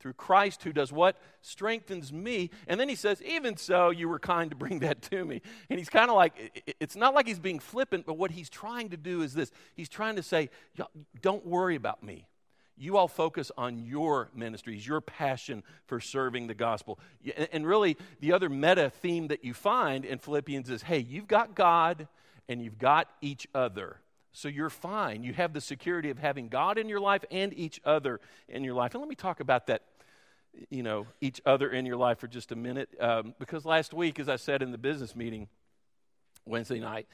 Through 0.01 0.13
Christ 0.13 0.63
who 0.63 0.73
does 0.73 0.91
what? 0.91 1.17
Strengthens 1.41 2.11
me. 2.11 2.49
And 2.67 2.79
then 2.79 2.89
he 2.89 2.95
says, 2.95 3.21
Even 3.21 3.55
so, 3.55 3.91
you 3.91 4.09
were 4.09 4.19
kind 4.19 4.49
to 4.49 4.55
bring 4.55 4.79
that 4.79 5.01
to 5.03 5.23
me. 5.23 5.41
And 5.69 5.79
he's 5.79 5.89
kind 5.89 6.09
of 6.09 6.15
like, 6.15 6.75
it's 6.79 6.95
not 6.95 7.13
like 7.13 7.27
he's 7.27 7.39
being 7.39 7.59
flippant, 7.59 8.05
but 8.05 8.17
what 8.17 8.31
he's 8.31 8.49
trying 8.49 8.89
to 8.89 8.97
do 8.97 9.21
is 9.21 9.33
this 9.33 9.51
he's 9.75 9.89
trying 9.89 10.15
to 10.15 10.23
say, 10.23 10.49
Don't 11.21 11.45
worry 11.45 11.75
about 11.75 12.03
me. 12.03 12.27
You 12.77 12.97
all 12.97 13.07
focus 13.07 13.51
on 13.57 13.77
your 13.77 14.29
ministries, 14.33 14.87
your 14.87 15.01
passion 15.01 15.61
for 15.85 15.99
serving 15.99 16.47
the 16.47 16.55
gospel. 16.55 16.99
And 17.51 17.67
really, 17.67 17.95
the 18.21 18.33
other 18.33 18.49
meta 18.49 18.89
theme 18.89 19.27
that 19.27 19.45
you 19.45 19.53
find 19.53 20.03
in 20.03 20.17
Philippians 20.17 20.69
is 20.69 20.81
hey, 20.81 20.99
you've 20.99 21.27
got 21.27 21.53
God 21.53 22.07
and 22.49 22.61
you've 22.61 22.79
got 22.79 23.07
each 23.21 23.47
other. 23.53 23.97
So 24.33 24.47
you're 24.47 24.69
fine. 24.69 25.23
You 25.23 25.33
have 25.33 25.53
the 25.53 25.61
security 25.61 26.09
of 26.09 26.17
having 26.17 26.47
God 26.47 26.77
in 26.77 26.87
your 26.87 26.99
life 26.99 27.23
and 27.31 27.53
each 27.53 27.81
other 27.83 28.21
in 28.47 28.63
your 28.63 28.73
life. 28.73 28.93
And 28.93 29.01
let 29.01 29.09
me 29.09 29.15
talk 29.15 29.41
about 29.41 29.67
that, 29.67 29.83
you 30.69 30.83
know, 30.83 31.07
each 31.19 31.41
other 31.45 31.69
in 31.69 31.85
your 31.85 31.97
life 31.97 32.19
for 32.19 32.27
just 32.27 32.51
a 32.51 32.55
minute. 32.55 32.89
Um, 32.99 33.35
because 33.39 33.65
last 33.65 33.93
week, 33.93 34.19
as 34.19 34.29
I 34.29 34.35
said 34.35 34.61
in 34.61 34.71
the 34.71 34.77
business 34.77 35.15
meeting 35.15 35.47
Wednesday 36.45 36.79
night, 36.79 37.07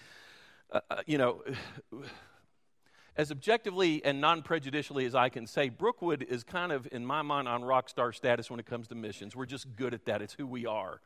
uh, 0.71 0.82
uh 0.89 1.02
you 1.06 1.17
know, 1.17 1.43
as 3.15 3.32
objectively 3.32 4.04
and 4.04 4.21
non 4.21 4.41
prejudicially 4.41 5.06
as 5.06 5.15
I 5.15 5.30
can 5.30 5.47
say, 5.47 5.69
Brookwood 5.69 6.26
is 6.28 6.43
kind 6.43 6.71
of, 6.71 6.88
in 6.91 7.06
my 7.06 7.21
mind, 7.21 7.47
on 7.47 7.63
rock 7.63 7.89
star 7.89 8.12
status 8.12 8.50
when 8.50 8.60
it 8.60 8.65
comes 8.65 8.88
to 8.89 8.95
missions. 8.95 9.36
We're 9.36 9.45
just 9.45 9.76
good 9.76 9.93
at 9.93 10.06
that, 10.06 10.21
it's 10.21 10.34
who 10.34 10.47
we 10.47 10.65
are. 10.65 11.02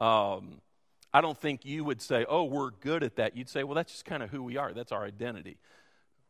Um, 0.00 0.60
I 1.12 1.20
don't 1.20 1.38
think 1.38 1.64
you 1.64 1.84
would 1.84 2.02
say, 2.02 2.26
oh, 2.28 2.42
we're 2.42 2.70
good 2.70 3.04
at 3.04 3.16
that. 3.16 3.36
You'd 3.36 3.48
say, 3.48 3.62
well, 3.62 3.76
that's 3.76 3.92
just 3.92 4.04
kind 4.04 4.20
of 4.20 4.30
who 4.30 4.42
we 4.42 4.56
are. 4.56 4.72
That's 4.72 4.90
our 4.90 5.04
identity. 5.04 5.58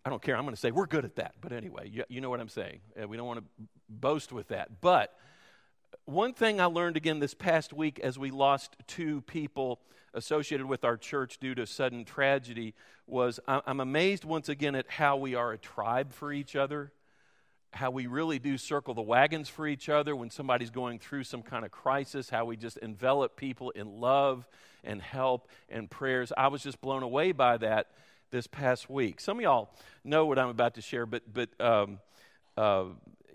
I 0.04 0.10
don't 0.10 0.20
care. 0.20 0.36
I'm 0.36 0.42
going 0.42 0.54
to 0.54 0.60
say 0.60 0.70
we're 0.70 0.86
good 0.86 1.06
at 1.06 1.16
that. 1.16 1.36
But 1.40 1.52
anyway, 1.52 1.88
you, 1.88 2.04
you 2.08 2.20
know 2.20 2.28
what 2.28 2.38
I'm 2.38 2.50
saying. 2.50 2.80
Uh, 3.00 3.08
we 3.08 3.16
don't 3.16 3.26
want 3.26 3.40
to 3.40 3.64
boast 3.88 4.30
with 4.30 4.48
that. 4.48 4.82
But 4.82 5.16
one 6.04 6.34
thing 6.34 6.60
I 6.60 6.66
learned 6.66 6.96
again 6.96 7.18
this 7.18 7.34
past 7.34 7.72
week 7.72 7.98
as 8.00 8.18
we 8.18 8.30
lost 8.30 8.76
two 8.86 9.20
people 9.22 9.80
associated 10.12 10.66
with 10.66 10.84
our 10.84 10.96
church 10.96 11.38
due 11.38 11.54
to 11.54 11.66
sudden 11.66 12.04
tragedy 12.04 12.74
was 13.06 13.40
I'm 13.46 13.80
amazed 13.80 14.24
once 14.24 14.48
again 14.48 14.74
at 14.74 14.88
how 14.88 15.16
we 15.16 15.34
are 15.34 15.52
a 15.52 15.58
tribe 15.58 16.12
for 16.12 16.32
each 16.32 16.54
other 16.56 16.92
how 17.74 17.90
we 17.90 18.06
really 18.06 18.38
do 18.38 18.56
circle 18.56 18.94
the 18.94 19.02
wagons 19.02 19.48
for 19.48 19.66
each 19.66 19.88
other 19.88 20.14
when 20.14 20.30
somebody's 20.30 20.70
going 20.70 20.98
through 20.98 21.24
some 21.24 21.42
kind 21.42 21.64
of 21.64 21.70
crisis, 21.70 22.30
how 22.30 22.44
we 22.44 22.56
just 22.56 22.76
envelop 22.78 23.36
people 23.36 23.70
in 23.70 24.00
love 24.00 24.46
and 24.82 25.02
help 25.02 25.48
and 25.68 25.90
prayers. 25.90 26.32
I 26.36 26.48
was 26.48 26.62
just 26.62 26.80
blown 26.80 27.02
away 27.02 27.32
by 27.32 27.56
that 27.58 27.88
this 28.30 28.46
past 28.46 28.88
week. 28.88 29.20
Some 29.20 29.38
of 29.38 29.42
y'all 29.42 29.70
know 30.04 30.26
what 30.26 30.38
I'm 30.38 30.48
about 30.48 30.74
to 30.74 30.80
share, 30.80 31.06
but, 31.06 31.22
but 31.32 31.48
um, 31.60 31.98
uh, 32.56 32.84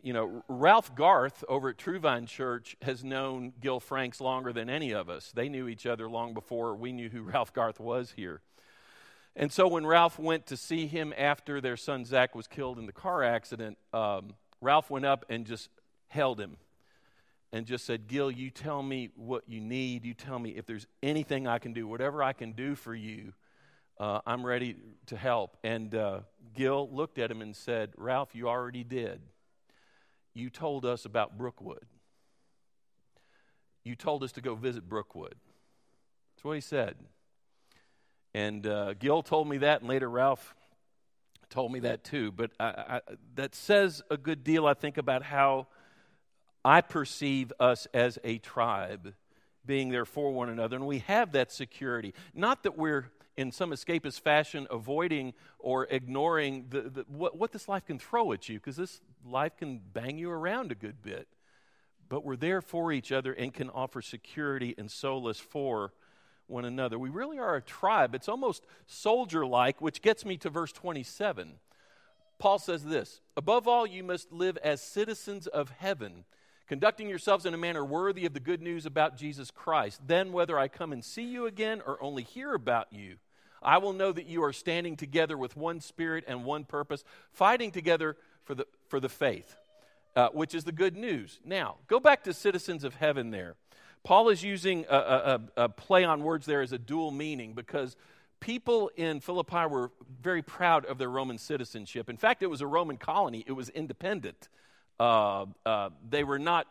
you 0.03 0.13
know, 0.13 0.43
Ralph 0.47 0.95
Garth 0.95 1.43
over 1.47 1.69
at 1.69 1.77
True 1.77 1.99
Church 2.25 2.75
has 2.81 3.03
known 3.03 3.53
Gil 3.59 3.79
Franks 3.79 4.21
longer 4.21 4.53
than 4.53 4.69
any 4.69 4.91
of 4.93 5.09
us. 5.09 5.31
They 5.33 5.49
knew 5.49 5.67
each 5.67 5.85
other 5.85 6.09
long 6.09 6.33
before 6.33 6.75
we 6.75 6.91
knew 6.91 7.09
who 7.09 7.21
Ralph 7.23 7.53
Garth 7.53 7.79
was 7.79 8.13
here. 8.15 8.41
And 9.35 9.51
so 9.51 9.67
when 9.67 9.85
Ralph 9.85 10.19
went 10.19 10.47
to 10.47 10.57
see 10.57 10.87
him 10.87 11.13
after 11.17 11.61
their 11.61 11.77
son 11.77 12.03
Zach 12.05 12.35
was 12.35 12.47
killed 12.47 12.79
in 12.79 12.85
the 12.85 12.91
car 12.91 13.23
accident, 13.23 13.77
um, 13.93 14.33
Ralph 14.61 14.89
went 14.89 15.05
up 15.05 15.25
and 15.29 15.45
just 15.45 15.69
held 16.07 16.39
him 16.39 16.57
and 17.51 17.65
just 17.65 17.85
said, 17.85 18.07
Gil, 18.07 18.29
you 18.29 18.49
tell 18.49 18.83
me 18.83 19.09
what 19.15 19.43
you 19.47 19.59
need. 19.59 20.05
You 20.05 20.13
tell 20.13 20.39
me 20.39 20.51
if 20.51 20.65
there's 20.65 20.87
anything 21.01 21.47
I 21.47 21.59
can 21.59 21.73
do, 21.73 21.87
whatever 21.87 22.21
I 22.21 22.33
can 22.33 22.51
do 22.51 22.75
for 22.75 22.93
you, 22.93 23.33
uh, 23.99 24.21
I'm 24.25 24.45
ready 24.45 24.75
to 25.07 25.17
help. 25.17 25.57
And 25.63 25.93
uh, 25.93 26.21
Gil 26.53 26.89
looked 26.91 27.17
at 27.17 27.31
him 27.31 27.41
and 27.41 27.55
said, 27.55 27.91
Ralph, 27.97 28.29
you 28.33 28.47
already 28.47 28.83
did. 28.83 29.21
You 30.39 30.49
told 30.49 30.85
us 30.85 31.03
about 31.03 31.37
Brookwood. 31.37 31.85
You 33.83 33.95
told 33.95 34.23
us 34.23 34.31
to 34.33 34.41
go 34.41 34.55
visit 34.55 34.87
Brookwood. 34.87 35.35
That's 36.35 36.45
what 36.45 36.53
he 36.53 36.61
said. 36.61 36.95
And 38.33 38.65
uh, 38.65 38.93
Gil 38.93 39.21
told 39.21 39.49
me 39.49 39.57
that, 39.57 39.81
and 39.81 39.89
later 39.89 40.09
Ralph 40.09 40.55
told 41.49 41.73
me 41.73 41.79
that 41.81 42.05
too. 42.05 42.31
But 42.31 42.51
I, 42.57 42.65
I, 42.65 43.01
that 43.35 43.53
says 43.53 44.01
a 44.09 44.15
good 44.15 44.45
deal, 44.45 44.65
I 44.65 44.75
think, 44.75 44.97
about 44.97 45.23
how 45.23 45.67
I 46.63 46.81
perceive 46.81 47.51
us 47.59 47.87
as 47.93 48.17
a 48.23 48.37
tribe 48.37 49.13
being 49.65 49.89
there 49.89 50.05
for 50.05 50.31
one 50.31 50.47
another. 50.47 50.77
And 50.77 50.87
we 50.87 50.99
have 50.99 51.33
that 51.33 51.51
security. 51.51 52.13
Not 52.33 52.63
that 52.63 52.77
we're 52.77 53.11
in 53.39 53.53
some 53.53 53.71
escapist 53.71 54.19
fashion 54.19 54.67
avoiding 54.69 55.33
or 55.59 55.85
ignoring 55.85 56.65
the, 56.69 56.81
the 56.81 57.05
what, 57.07 57.37
what 57.37 57.53
this 57.53 57.69
life 57.69 57.85
can 57.85 57.97
throw 57.97 58.33
at 58.33 58.49
you, 58.49 58.59
because 58.59 58.75
this 58.75 58.99
life 59.25 59.55
can 59.55 59.79
bang 59.93 60.17
you 60.17 60.29
around 60.29 60.73
a 60.73 60.75
good 60.75 61.01
bit. 61.01 61.25
But 62.09 62.25
we're 62.25 62.35
there 62.35 62.61
for 62.61 62.91
each 62.91 63.13
other 63.13 63.31
and 63.31 63.53
can 63.53 63.69
offer 63.69 64.01
security 64.01 64.75
and 64.77 64.91
solace 64.91 65.39
for 65.39 65.93
one 66.47 66.65
another. 66.65 66.99
We 66.99 67.09
really 67.09 67.39
are 67.39 67.55
a 67.55 67.61
tribe. 67.61 68.13
It's 68.13 68.27
almost 68.27 68.65
soldier 68.87 69.45
like, 69.45 69.79
which 69.79 70.01
gets 70.01 70.25
me 70.25 70.35
to 70.37 70.49
verse 70.49 70.73
27. 70.73 71.53
Paul 72.39 72.59
says 72.59 72.83
this 72.83 73.21
Above 73.37 73.69
all, 73.69 73.87
you 73.87 74.03
must 74.03 74.33
live 74.33 74.57
as 74.57 74.81
citizens 74.81 75.47
of 75.47 75.69
heaven, 75.69 76.25
conducting 76.67 77.07
yourselves 77.07 77.45
in 77.45 77.53
a 77.53 77.57
manner 77.57 77.85
worthy 77.85 78.25
of 78.25 78.33
the 78.33 78.41
good 78.41 78.61
news 78.61 78.85
about 78.85 79.15
Jesus 79.15 79.49
Christ. 79.49 80.01
Then, 80.05 80.33
whether 80.33 80.59
I 80.59 80.67
come 80.67 80.91
and 80.91 81.05
see 81.05 81.23
you 81.23 81.45
again 81.45 81.81
or 81.87 82.03
only 82.03 82.23
hear 82.23 82.53
about 82.53 82.91
you, 82.91 83.15
I 83.61 83.77
will 83.77 83.93
know 83.93 84.11
that 84.11 84.25
you 84.25 84.43
are 84.43 84.53
standing 84.53 84.95
together 84.95 85.37
with 85.37 85.55
one 85.55 85.81
spirit 85.81 86.23
and 86.27 86.45
one 86.45 86.65
purpose, 86.65 87.03
fighting 87.31 87.71
together 87.71 88.17
for 88.43 88.55
the, 88.55 88.65
for 88.87 88.99
the 88.99 89.09
faith, 89.09 89.55
uh, 90.15 90.29
which 90.29 90.55
is 90.55 90.63
the 90.63 90.71
good 90.71 90.95
news. 90.95 91.39
Now, 91.45 91.77
go 91.87 91.99
back 91.99 92.23
to 92.23 92.33
citizens 92.33 92.83
of 92.83 92.95
heaven 92.95 93.31
there. 93.31 93.55
Paul 94.03 94.29
is 94.29 94.43
using 94.43 94.85
a, 94.89 94.97
a, 94.97 95.41
a, 95.63 95.69
play 95.69 96.03
on 96.03 96.23
words 96.23 96.45
there 96.45 96.61
as 96.61 96.71
a 96.71 96.77
dual 96.77 97.11
meaning 97.11 97.53
because 97.53 97.97
people 98.39 98.89
in 98.95 99.19
Philippi 99.19 99.65
were 99.67 99.91
very 100.21 100.41
proud 100.41 100.85
of 100.85 100.97
their 100.97 101.09
Roman 101.09 101.37
citizenship. 101.37 102.09
In 102.09 102.17
fact, 102.17 102.41
it 102.41 102.47
was 102.47 102.61
a 102.61 102.67
Roman 102.67 102.97
colony, 102.97 103.43
it 103.45 103.51
was 103.51 103.69
independent. 103.69 104.47
Uh, 104.99 105.45
uh, 105.65 105.89
they 106.09 106.23
were 106.23 106.39
not 106.39 106.67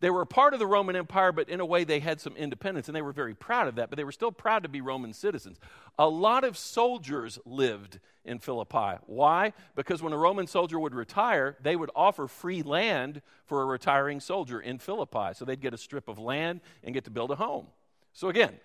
they 0.00 0.10
were 0.10 0.22
a 0.22 0.26
part 0.26 0.52
of 0.52 0.60
the 0.60 0.66
Roman 0.66 0.96
Empire, 0.96 1.32
but 1.32 1.48
in 1.48 1.60
a 1.60 1.66
way 1.66 1.84
they 1.84 2.00
had 2.00 2.20
some 2.20 2.36
independence, 2.36 2.88
and 2.88 2.96
they 2.96 3.02
were 3.02 3.12
very 3.12 3.34
proud 3.34 3.68
of 3.68 3.76
that, 3.76 3.90
but 3.90 3.96
they 3.96 4.04
were 4.04 4.12
still 4.12 4.32
proud 4.32 4.62
to 4.62 4.68
be 4.68 4.80
Roman 4.80 5.12
citizens. 5.12 5.58
A 5.98 6.08
lot 6.08 6.44
of 6.44 6.56
soldiers 6.56 7.38
lived 7.44 7.98
in 8.24 8.38
Philippi. 8.38 8.98
Why? 9.06 9.52
Because 9.74 10.02
when 10.02 10.12
a 10.12 10.18
Roman 10.18 10.46
soldier 10.46 10.78
would 10.78 10.94
retire, 10.94 11.56
they 11.62 11.76
would 11.76 11.90
offer 11.94 12.26
free 12.26 12.62
land 12.62 13.22
for 13.46 13.62
a 13.62 13.64
retiring 13.64 14.20
soldier 14.20 14.60
in 14.60 14.78
Philippi. 14.78 15.32
So 15.34 15.44
they'd 15.44 15.60
get 15.60 15.72
a 15.72 15.78
strip 15.78 16.08
of 16.08 16.18
land 16.18 16.60
and 16.82 16.92
get 16.92 17.04
to 17.04 17.10
build 17.10 17.30
a 17.30 17.36
home. 17.36 17.68
So 18.12 18.28
again, 18.28 18.58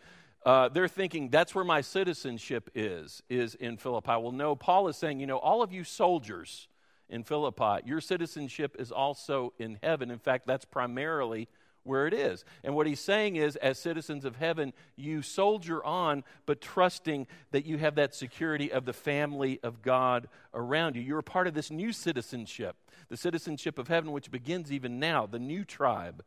uh, 0.46 0.70
they're 0.70 0.88
thinking 0.88 1.30
that's 1.30 1.54
where 1.54 1.64
my 1.64 1.82
citizenship 1.82 2.70
is, 2.74 3.22
is 3.30 3.54
in 3.56 3.78
Philippi. 3.78 4.12
Well, 4.12 4.32
no, 4.32 4.56
Paul 4.56 4.88
is 4.88 4.98
saying, 4.98 5.20
you 5.20 5.28
know, 5.28 5.38
all 5.38 5.62
of 5.62 5.72
you 5.72 5.84
soldiers, 5.84 6.68
in 7.12 7.24
Philippi. 7.24 7.86
Your 7.86 8.02
citizenship 8.02 8.76
is 8.80 8.92
also 8.92 9.54
in 9.60 9.78
heaven. 9.84 10.10
In 10.10 10.20
fact, 10.20 10.48
that's 10.48 10.66
primarily 10.66 11.48
where 11.84 12.08
it 12.08 12.14
is. 12.14 12.46
And 12.64 12.76
what 12.76 12.88
he's 12.88 13.00
saying 13.00 13.36
is, 13.36 13.56
as 13.56 13.78
citizens 13.80 14.24
of 14.26 14.36
heaven, 14.36 14.74
you 14.96 15.22
soldier 15.22 15.84
on, 15.84 16.24
but 16.46 16.62
trusting 16.62 17.28
that 17.52 17.66
you 17.66 17.78
have 17.78 17.96
that 17.96 18.16
security 18.16 18.72
of 18.72 18.86
the 18.86 18.94
family 18.94 19.60
of 19.64 19.82
God 19.82 20.28
around 20.54 20.96
you. 20.96 21.02
You're 21.02 21.20
a 21.20 21.24
part 21.24 21.48
of 21.48 21.54
this 21.54 21.72
new 21.72 21.92
citizenship, 21.92 22.76
the 23.10 23.18
citizenship 23.18 23.78
of 23.78 23.88
heaven, 23.88 24.12
which 24.12 24.32
begins 24.32 24.72
even 24.72 25.00
now, 25.00 25.26
the 25.26 25.40
new 25.40 25.66
tribe. 25.66 26.24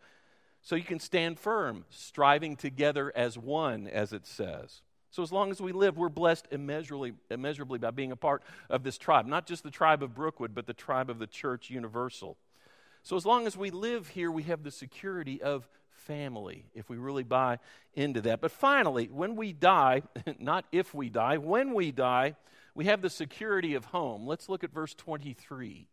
So 0.61 0.77
you 0.77 0.83
can 0.83 1.01
stand 1.01 1.39
firm, 1.39 1.85
striving 1.91 2.57
together 2.57 3.13
as 3.15 3.39
one, 3.39 3.87
as 3.87 4.13
it 4.13 4.27
says. 4.27 4.83
So, 5.15 5.23
as 5.23 5.31
long 5.31 5.53
as 5.53 5.61
we 5.61 5.71
live, 5.71 5.97
we're 5.97 6.09
blessed 6.09 6.49
immeasurably, 6.51 7.13
immeasurably 7.31 7.79
by 7.79 7.93
being 7.93 8.11
a 8.11 8.17
part 8.17 8.43
of 8.69 8.83
this 8.83 8.99
tribe, 8.99 9.27
not 9.27 9.47
just 9.47 9.63
the 9.63 9.71
tribe 9.71 10.03
of 10.03 10.13
Brookwood, 10.13 10.57
but 10.57 10.67
the 10.67 10.75
tribe 10.75 11.09
of 11.09 11.21
the 11.21 11.29
church 11.29 11.71
universal. 11.71 12.37
So, 13.05 13.15
as 13.15 13.25
long 13.25 13.47
as 13.47 13.57
we 13.57 13.71
live 13.71 14.09
here, 14.09 14.29
we 14.29 14.43
have 14.43 14.65
the 14.65 14.73
security 14.73 15.41
of 15.41 15.69
family, 15.93 16.65
if 16.75 16.91
we 16.91 16.97
really 16.97 17.23
buy 17.23 17.61
into 17.95 18.23
that. 18.23 18.41
But 18.41 18.51
finally, 18.51 19.07
when 19.07 19.37
we 19.37 19.53
die, 19.53 20.03
not 20.41 20.65
if 20.73 20.93
we 20.93 21.11
die, 21.11 21.39
when 21.39 21.75
we 21.75 21.93
die, 21.93 22.35
we 22.75 22.87
have 22.87 23.01
the 23.01 23.09
security 23.09 23.75
of 23.75 23.85
home. 23.85 24.27
Let's 24.27 24.49
look 24.49 24.65
at 24.65 24.73
verse 24.73 24.95
23. 24.95 25.87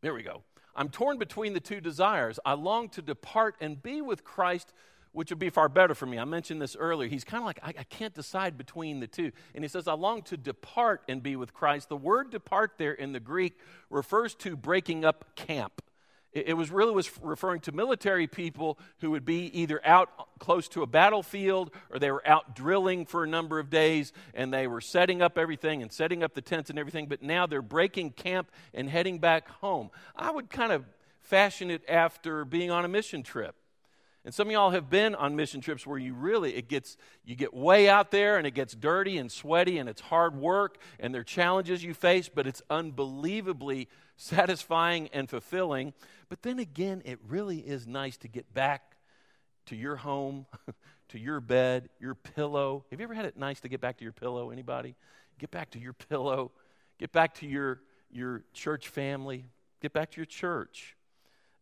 There 0.00 0.14
we 0.14 0.24
go. 0.24 0.42
I'm 0.74 0.88
torn 0.88 1.18
between 1.18 1.52
the 1.52 1.60
two 1.60 1.80
desires. 1.80 2.40
I 2.44 2.54
long 2.54 2.88
to 2.90 3.02
depart 3.02 3.54
and 3.60 3.80
be 3.80 4.00
with 4.00 4.24
Christ 4.24 4.72
which 5.12 5.30
would 5.30 5.38
be 5.38 5.50
far 5.50 5.68
better 5.68 5.94
for 5.94 6.06
me. 6.06 6.18
I 6.18 6.24
mentioned 6.24 6.60
this 6.60 6.76
earlier. 6.76 7.08
He's 7.08 7.24
kind 7.24 7.42
of 7.42 7.46
like, 7.46 7.60
I, 7.62 7.80
I, 7.80 7.84
can't 7.84 8.14
decide 8.14 8.56
between 8.58 9.00
the 9.00 9.06
two. 9.06 9.32
And 9.54 9.64
he 9.64 9.68
says, 9.68 9.88
I 9.88 9.94
long 9.94 10.22
to 10.22 10.36
depart 10.36 11.02
and 11.08 11.22
be 11.22 11.36
with 11.36 11.54
Christ. 11.54 11.88
The 11.88 11.96
word 11.96 12.30
depart 12.30 12.72
there 12.78 12.92
in 12.92 13.12
the 13.12 13.20
Greek 13.20 13.58
refers 13.90 14.34
to 14.36 14.56
breaking 14.56 15.04
up 15.04 15.34
camp. 15.34 15.82
It, 16.32 16.48
it 16.48 16.54
was 16.54 16.70
really 16.70 16.92
was 16.92 17.10
referring 17.22 17.60
to 17.62 17.72
military 17.72 18.26
people 18.26 18.78
who 18.98 19.10
would 19.12 19.24
be 19.24 19.46
either 19.60 19.80
out 19.84 20.10
close 20.38 20.68
to 20.68 20.82
a 20.82 20.86
battlefield 20.86 21.70
or 21.90 21.98
they 21.98 22.10
were 22.10 22.26
out 22.26 22.54
drilling 22.54 23.06
for 23.06 23.24
a 23.24 23.26
number 23.26 23.58
of 23.58 23.70
days 23.70 24.12
and 24.34 24.52
they 24.52 24.66
were 24.66 24.80
setting 24.80 25.22
up 25.22 25.38
everything 25.38 25.82
and 25.82 25.92
setting 25.92 26.22
up 26.22 26.34
the 26.34 26.42
tents 26.42 26.70
and 26.70 26.78
everything, 26.78 27.06
but 27.06 27.22
now 27.22 27.46
they're 27.46 27.62
breaking 27.62 28.10
camp 28.10 28.50
and 28.74 28.88
heading 28.88 29.18
back 29.18 29.48
home. 29.48 29.90
I 30.14 30.30
would 30.30 30.50
kind 30.50 30.72
of 30.72 30.84
fashion 31.20 31.70
it 31.70 31.82
after 31.88 32.44
being 32.44 32.70
on 32.70 32.84
a 32.84 32.88
mission 32.88 33.22
trip 33.22 33.54
and 34.24 34.34
some 34.34 34.48
of 34.48 34.52
y'all 34.52 34.70
have 34.70 34.90
been 34.90 35.14
on 35.14 35.36
mission 35.36 35.60
trips 35.60 35.86
where 35.86 35.98
you 35.98 36.12
really 36.12 36.54
it 36.54 36.68
gets 36.68 36.96
you 37.24 37.34
get 37.34 37.54
way 37.54 37.88
out 37.88 38.10
there 38.10 38.36
and 38.36 38.46
it 38.46 38.50
gets 38.50 38.74
dirty 38.74 39.16
and 39.16 39.30
sweaty 39.30 39.78
and 39.78 39.88
it's 39.88 40.00
hard 40.00 40.36
work 40.36 40.78
and 40.98 41.14
there 41.14 41.20
are 41.20 41.24
challenges 41.24 41.82
you 41.82 41.94
face, 41.94 42.28
but 42.28 42.46
it's 42.46 42.60
unbelievably 42.68 43.88
satisfying 44.16 45.08
and 45.12 45.30
fulfilling. 45.30 45.94
But 46.28 46.42
then 46.42 46.58
again, 46.58 47.02
it 47.04 47.18
really 47.26 47.58
is 47.58 47.86
nice 47.86 48.16
to 48.18 48.28
get 48.28 48.52
back 48.52 48.96
to 49.66 49.76
your 49.76 49.96
home, 49.96 50.46
to 51.08 51.18
your 51.18 51.40
bed, 51.40 51.88
your 52.00 52.14
pillow. 52.14 52.84
Have 52.90 53.00
you 53.00 53.04
ever 53.04 53.14
had 53.14 53.24
it 53.24 53.36
nice 53.36 53.60
to 53.60 53.68
get 53.68 53.80
back 53.80 53.98
to 53.98 54.04
your 54.04 54.12
pillow? 54.12 54.50
Anybody? 54.50 54.96
Get 55.38 55.50
back 55.50 55.70
to 55.70 55.78
your 55.78 55.92
pillow. 55.92 56.50
Get 56.98 57.12
back 57.12 57.34
to 57.36 57.46
your, 57.46 57.80
your 58.10 58.42
church 58.52 58.88
family. 58.88 59.46
Get 59.80 59.92
back 59.92 60.10
to 60.10 60.16
your 60.16 60.26
church. 60.26 60.96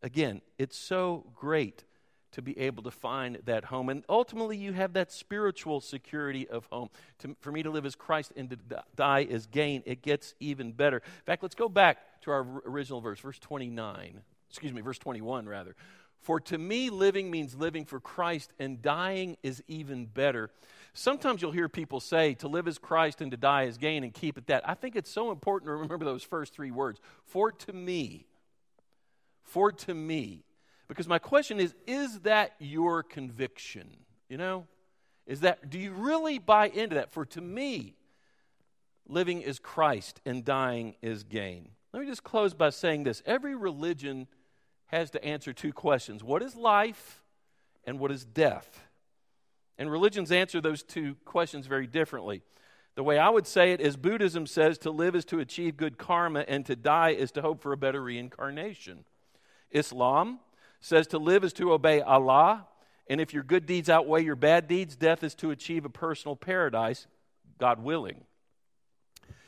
Again, 0.03 0.41
it's 0.59 0.79
so 0.79 1.27
great 1.35 1.85
to 2.33 2.43
be 2.43 2.59
able 2.59 2.83
to 2.83 2.91
find 2.91 3.39
that 3.45 3.65
home. 3.65 3.89
And 3.89 4.05
ultimately, 4.09 4.57
you 4.57 4.73
have 4.73 4.93
that 4.95 5.13
spiritual 5.13 5.81
security 5.81 6.49
of 6.49 6.67
home. 6.67 6.91
To, 7.21 7.37
for 7.41 7.51
me 7.51 7.63
to 7.63 7.71
live 7.71 7.87
as 7.87 7.95
Christ 7.95 8.33
and 8.37 8.51
to 8.51 8.59
die 8.95 9.27
as 9.31 9.47
gain, 9.47 9.83
it 9.87 10.03
gets 10.03 10.35
even 10.41 10.73
better. 10.73 10.97
In 10.99 11.25
fact, 11.25 11.43
let's 11.43 11.55
go 11.55 11.69
back 11.69 11.99
to 12.23 12.31
our 12.31 12.47
original 12.67 13.01
verse, 13.01 13.21
verse 13.21 13.39
29. 13.39 14.21
Excuse 14.51 14.73
me, 14.73 14.81
verse 14.81 14.99
21, 14.99 15.49
rather. 15.49 15.77
For 16.27 16.41
to 16.41 16.59
me, 16.59 16.91
living 16.91 17.31
means 17.31 17.55
living 17.55 17.85
for 17.85 18.01
Christ, 18.01 18.53
and 18.59 18.83
dying 18.83 19.37
is 19.45 19.63
even 19.69 20.07
better. 20.07 20.51
Sometimes 20.93 21.41
you'll 21.41 21.53
hear 21.53 21.69
people 21.69 22.01
say, 22.01 22.35
to 22.35 22.49
live 22.49 22.67
as 22.67 22.79
Christ 22.79 23.21
and 23.21 23.31
to 23.31 23.37
die 23.37 23.67
as 23.67 23.79
gain, 23.79 24.03
and 24.03 24.13
keep 24.13 24.37
it 24.37 24.49
that. 24.49 24.69
I 24.69 24.75
think 24.75 24.97
it's 24.97 25.11
so 25.11 25.31
important 25.31 25.69
to 25.69 25.77
remember 25.77 26.05
those 26.05 26.25
first 26.25 26.53
three 26.53 26.73
words. 26.73 27.01
For 27.27 27.53
to 27.53 27.73
me. 27.73 28.27
For 29.45 29.71
to 29.71 29.95
me. 29.95 30.46
Because 30.89 31.09
my 31.09 31.19
question 31.19 31.61
is 31.61 31.75
is 31.87 32.21
that 32.21 32.53
your 32.59 33.03
conviction? 33.03 33.89
You 34.29 34.39
know? 34.39 34.67
Is 35.27 35.41
that, 35.41 35.71
do 35.71 35.79
you 35.79 35.91
really 35.93 36.39
buy 36.39 36.69
into 36.69 36.95
that? 36.95 37.13
For 37.13 37.25
to 37.27 37.41
me, 37.41 37.95
living 39.09 39.43
is 39.43 39.59
Christ 39.59 40.21
and 40.25 40.45
dying 40.45 40.95
is 41.03 41.25
gain. 41.25 41.71
Let 41.93 42.01
me 42.01 42.07
just 42.07 42.23
close 42.23 42.55
by 42.55 42.71
saying 42.71 43.05
this 43.05 43.23
every 43.27 43.57
religion 43.57 44.29
has 44.87 45.11
to 45.11 45.25
answer 45.25 45.53
two 45.53 45.73
questions 45.73 46.23
what 46.23 46.43
is 46.43 46.55
life 46.55 47.23
and 47.85 47.99
what 47.99 48.13
is 48.13 48.25
death? 48.25 48.85
And 49.79 49.91
religions 49.91 50.33
answer 50.33 50.61
those 50.61 50.83
two 50.83 51.17
questions 51.25 51.67
very 51.67 51.87
differently. 51.87 52.43
The 52.95 53.03
way 53.03 53.19
I 53.19 53.29
would 53.29 53.47
say 53.47 53.73
it 53.73 53.81
is 53.81 53.97
Buddhism 53.97 54.47
says 54.47 54.79
to 54.79 54.91
live 54.91 55.15
is 55.15 55.27
to 55.27 55.41
achieve 55.41 55.77
good 55.77 55.99
karma 55.99 56.45
and 56.49 56.65
to 56.65 56.75
die 56.75 57.11
is 57.11 57.31
to 57.33 57.43
hope 57.43 57.61
for 57.61 57.73
a 57.73 57.77
better 57.77 58.03
reincarnation. 58.03 59.05
Islam 59.71 60.39
says 60.81 61.07
to 61.09 61.19
live 61.19 61.45
is 61.45 61.53
to 61.55 61.73
obey 61.73 62.01
Allah, 62.01 62.67
and 63.09 63.21
if 63.21 63.33
your 63.33 63.43
good 63.43 63.67
deeds 63.67 63.89
outweigh 63.89 64.25
your 64.25 64.37
bad 64.37 64.69
deeds, 64.69 64.97
death 64.97 65.23
is 65.23 65.35
to 65.37 65.51
achieve 65.51 65.85
a 65.85 65.91
personal 65.91 66.37
paradise, 66.37 67.07
God 67.59 67.83
willing. 67.83 68.25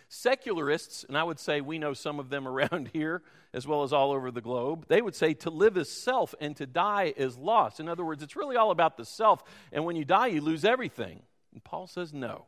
Secularists, 0.08 1.04
and 1.04 1.18
I 1.18 1.22
would 1.22 1.38
say 1.38 1.60
we 1.60 1.78
know 1.78 1.92
some 1.92 2.18
of 2.18 2.30
them 2.30 2.48
around 2.48 2.90
here 2.92 3.22
as 3.52 3.66
well 3.66 3.82
as 3.82 3.92
all 3.92 4.12
over 4.12 4.30
the 4.30 4.40
globe, 4.40 4.86
they 4.88 5.00
would 5.00 5.14
say 5.14 5.34
to 5.34 5.50
live 5.50 5.76
is 5.76 5.90
self 5.90 6.34
and 6.40 6.56
to 6.56 6.66
die 6.66 7.12
is 7.16 7.38
loss. 7.38 7.80
In 7.80 7.88
other 7.88 8.04
words, 8.04 8.22
it's 8.22 8.36
really 8.36 8.56
all 8.56 8.70
about 8.70 8.96
the 8.96 9.04
self, 9.04 9.42
and 9.72 9.84
when 9.84 9.96
you 9.96 10.04
die, 10.04 10.28
you 10.28 10.40
lose 10.40 10.64
everything. 10.64 11.22
And 11.52 11.64
Paul 11.64 11.86
says, 11.86 12.12
no, 12.12 12.46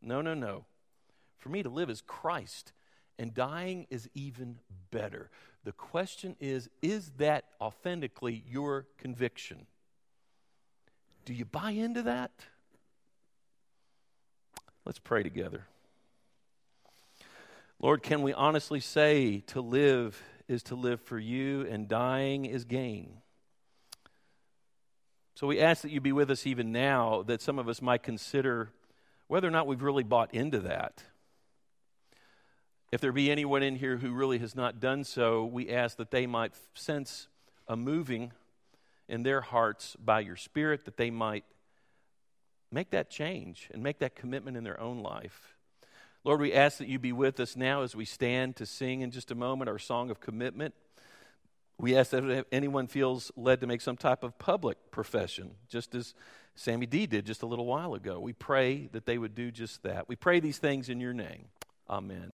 no, 0.00 0.20
no, 0.20 0.34
no. 0.34 0.66
For 1.38 1.48
me 1.48 1.62
to 1.62 1.68
live 1.68 1.90
is 1.90 2.02
Christ, 2.02 2.72
and 3.18 3.34
dying 3.34 3.86
is 3.90 4.08
even 4.14 4.58
better. 4.90 5.30
The 5.64 5.72
question 5.72 6.36
is 6.40 6.68
is 6.80 7.10
that 7.18 7.44
authentically 7.60 8.42
your 8.48 8.86
conviction? 8.98 9.66
Do 11.24 11.34
you 11.34 11.44
buy 11.44 11.70
into 11.70 12.02
that? 12.02 12.32
Let's 14.84 14.98
pray 14.98 15.22
together. 15.22 15.66
Lord, 17.80 18.02
can 18.02 18.22
we 18.22 18.32
honestly 18.32 18.80
say 18.80 19.40
to 19.48 19.60
live 19.60 20.20
is 20.48 20.62
to 20.64 20.74
live 20.74 21.00
for 21.00 21.18
you 21.18 21.66
and 21.68 21.88
dying 21.88 22.44
is 22.44 22.64
gain? 22.64 23.18
So 25.34 25.46
we 25.46 25.60
ask 25.60 25.82
that 25.82 25.90
you 25.90 26.00
be 26.00 26.12
with 26.12 26.30
us 26.30 26.46
even 26.46 26.72
now, 26.72 27.22
that 27.22 27.40
some 27.40 27.58
of 27.58 27.68
us 27.68 27.80
might 27.80 28.02
consider 28.02 28.70
whether 29.28 29.48
or 29.48 29.50
not 29.50 29.66
we've 29.66 29.82
really 29.82 30.02
bought 30.02 30.34
into 30.34 30.60
that. 30.60 31.04
If 32.92 33.00
there 33.00 33.10
be 33.10 33.30
anyone 33.30 33.62
in 33.62 33.76
here 33.76 33.96
who 33.96 34.12
really 34.12 34.38
has 34.40 34.54
not 34.54 34.78
done 34.78 35.04
so, 35.04 35.46
we 35.46 35.70
ask 35.70 35.96
that 35.96 36.10
they 36.10 36.26
might 36.26 36.52
sense 36.74 37.26
a 37.66 37.74
moving 37.74 38.32
in 39.08 39.22
their 39.22 39.40
hearts 39.40 39.96
by 39.98 40.20
your 40.20 40.36
Spirit, 40.36 40.84
that 40.84 40.98
they 40.98 41.10
might 41.10 41.44
make 42.70 42.90
that 42.90 43.08
change 43.08 43.70
and 43.72 43.82
make 43.82 44.00
that 44.00 44.14
commitment 44.14 44.58
in 44.58 44.64
their 44.64 44.78
own 44.78 45.02
life. 45.02 45.56
Lord, 46.22 46.38
we 46.38 46.52
ask 46.52 46.76
that 46.78 46.86
you 46.86 46.98
be 46.98 47.12
with 47.12 47.40
us 47.40 47.56
now 47.56 47.80
as 47.82 47.96
we 47.96 48.04
stand 48.04 48.56
to 48.56 48.66
sing 48.66 49.00
in 49.00 49.10
just 49.10 49.30
a 49.30 49.34
moment 49.34 49.70
our 49.70 49.78
song 49.78 50.10
of 50.10 50.20
commitment. 50.20 50.74
We 51.78 51.96
ask 51.96 52.10
that 52.10 52.22
if 52.24 52.44
anyone 52.52 52.88
feels 52.88 53.32
led 53.36 53.60
to 53.62 53.66
make 53.66 53.80
some 53.80 53.96
type 53.96 54.22
of 54.22 54.38
public 54.38 54.76
profession, 54.90 55.52
just 55.68 55.94
as 55.94 56.12
Sammy 56.54 56.84
D 56.84 57.06
did 57.06 57.24
just 57.24 57.42
a 57.42 57.46
little 57.46 57.66
while 57.66 57.94
ago, 57.94 58.20
we 58.20 58.34
pray 58.34 58.90
that 58.92 59.06
they 59.06 59.16
would 59.16 59.34
do 59.34 59.50
just 59.50 59.82
that. 59.82 60.08
We 60.08 60.14
pray 60.14 60.40
these 60.40 60.58
things 60.58 60.90
in 60.90 61.00
your 61.00 61.14
name. 61.14 61.46
Amen. 61.88 62.30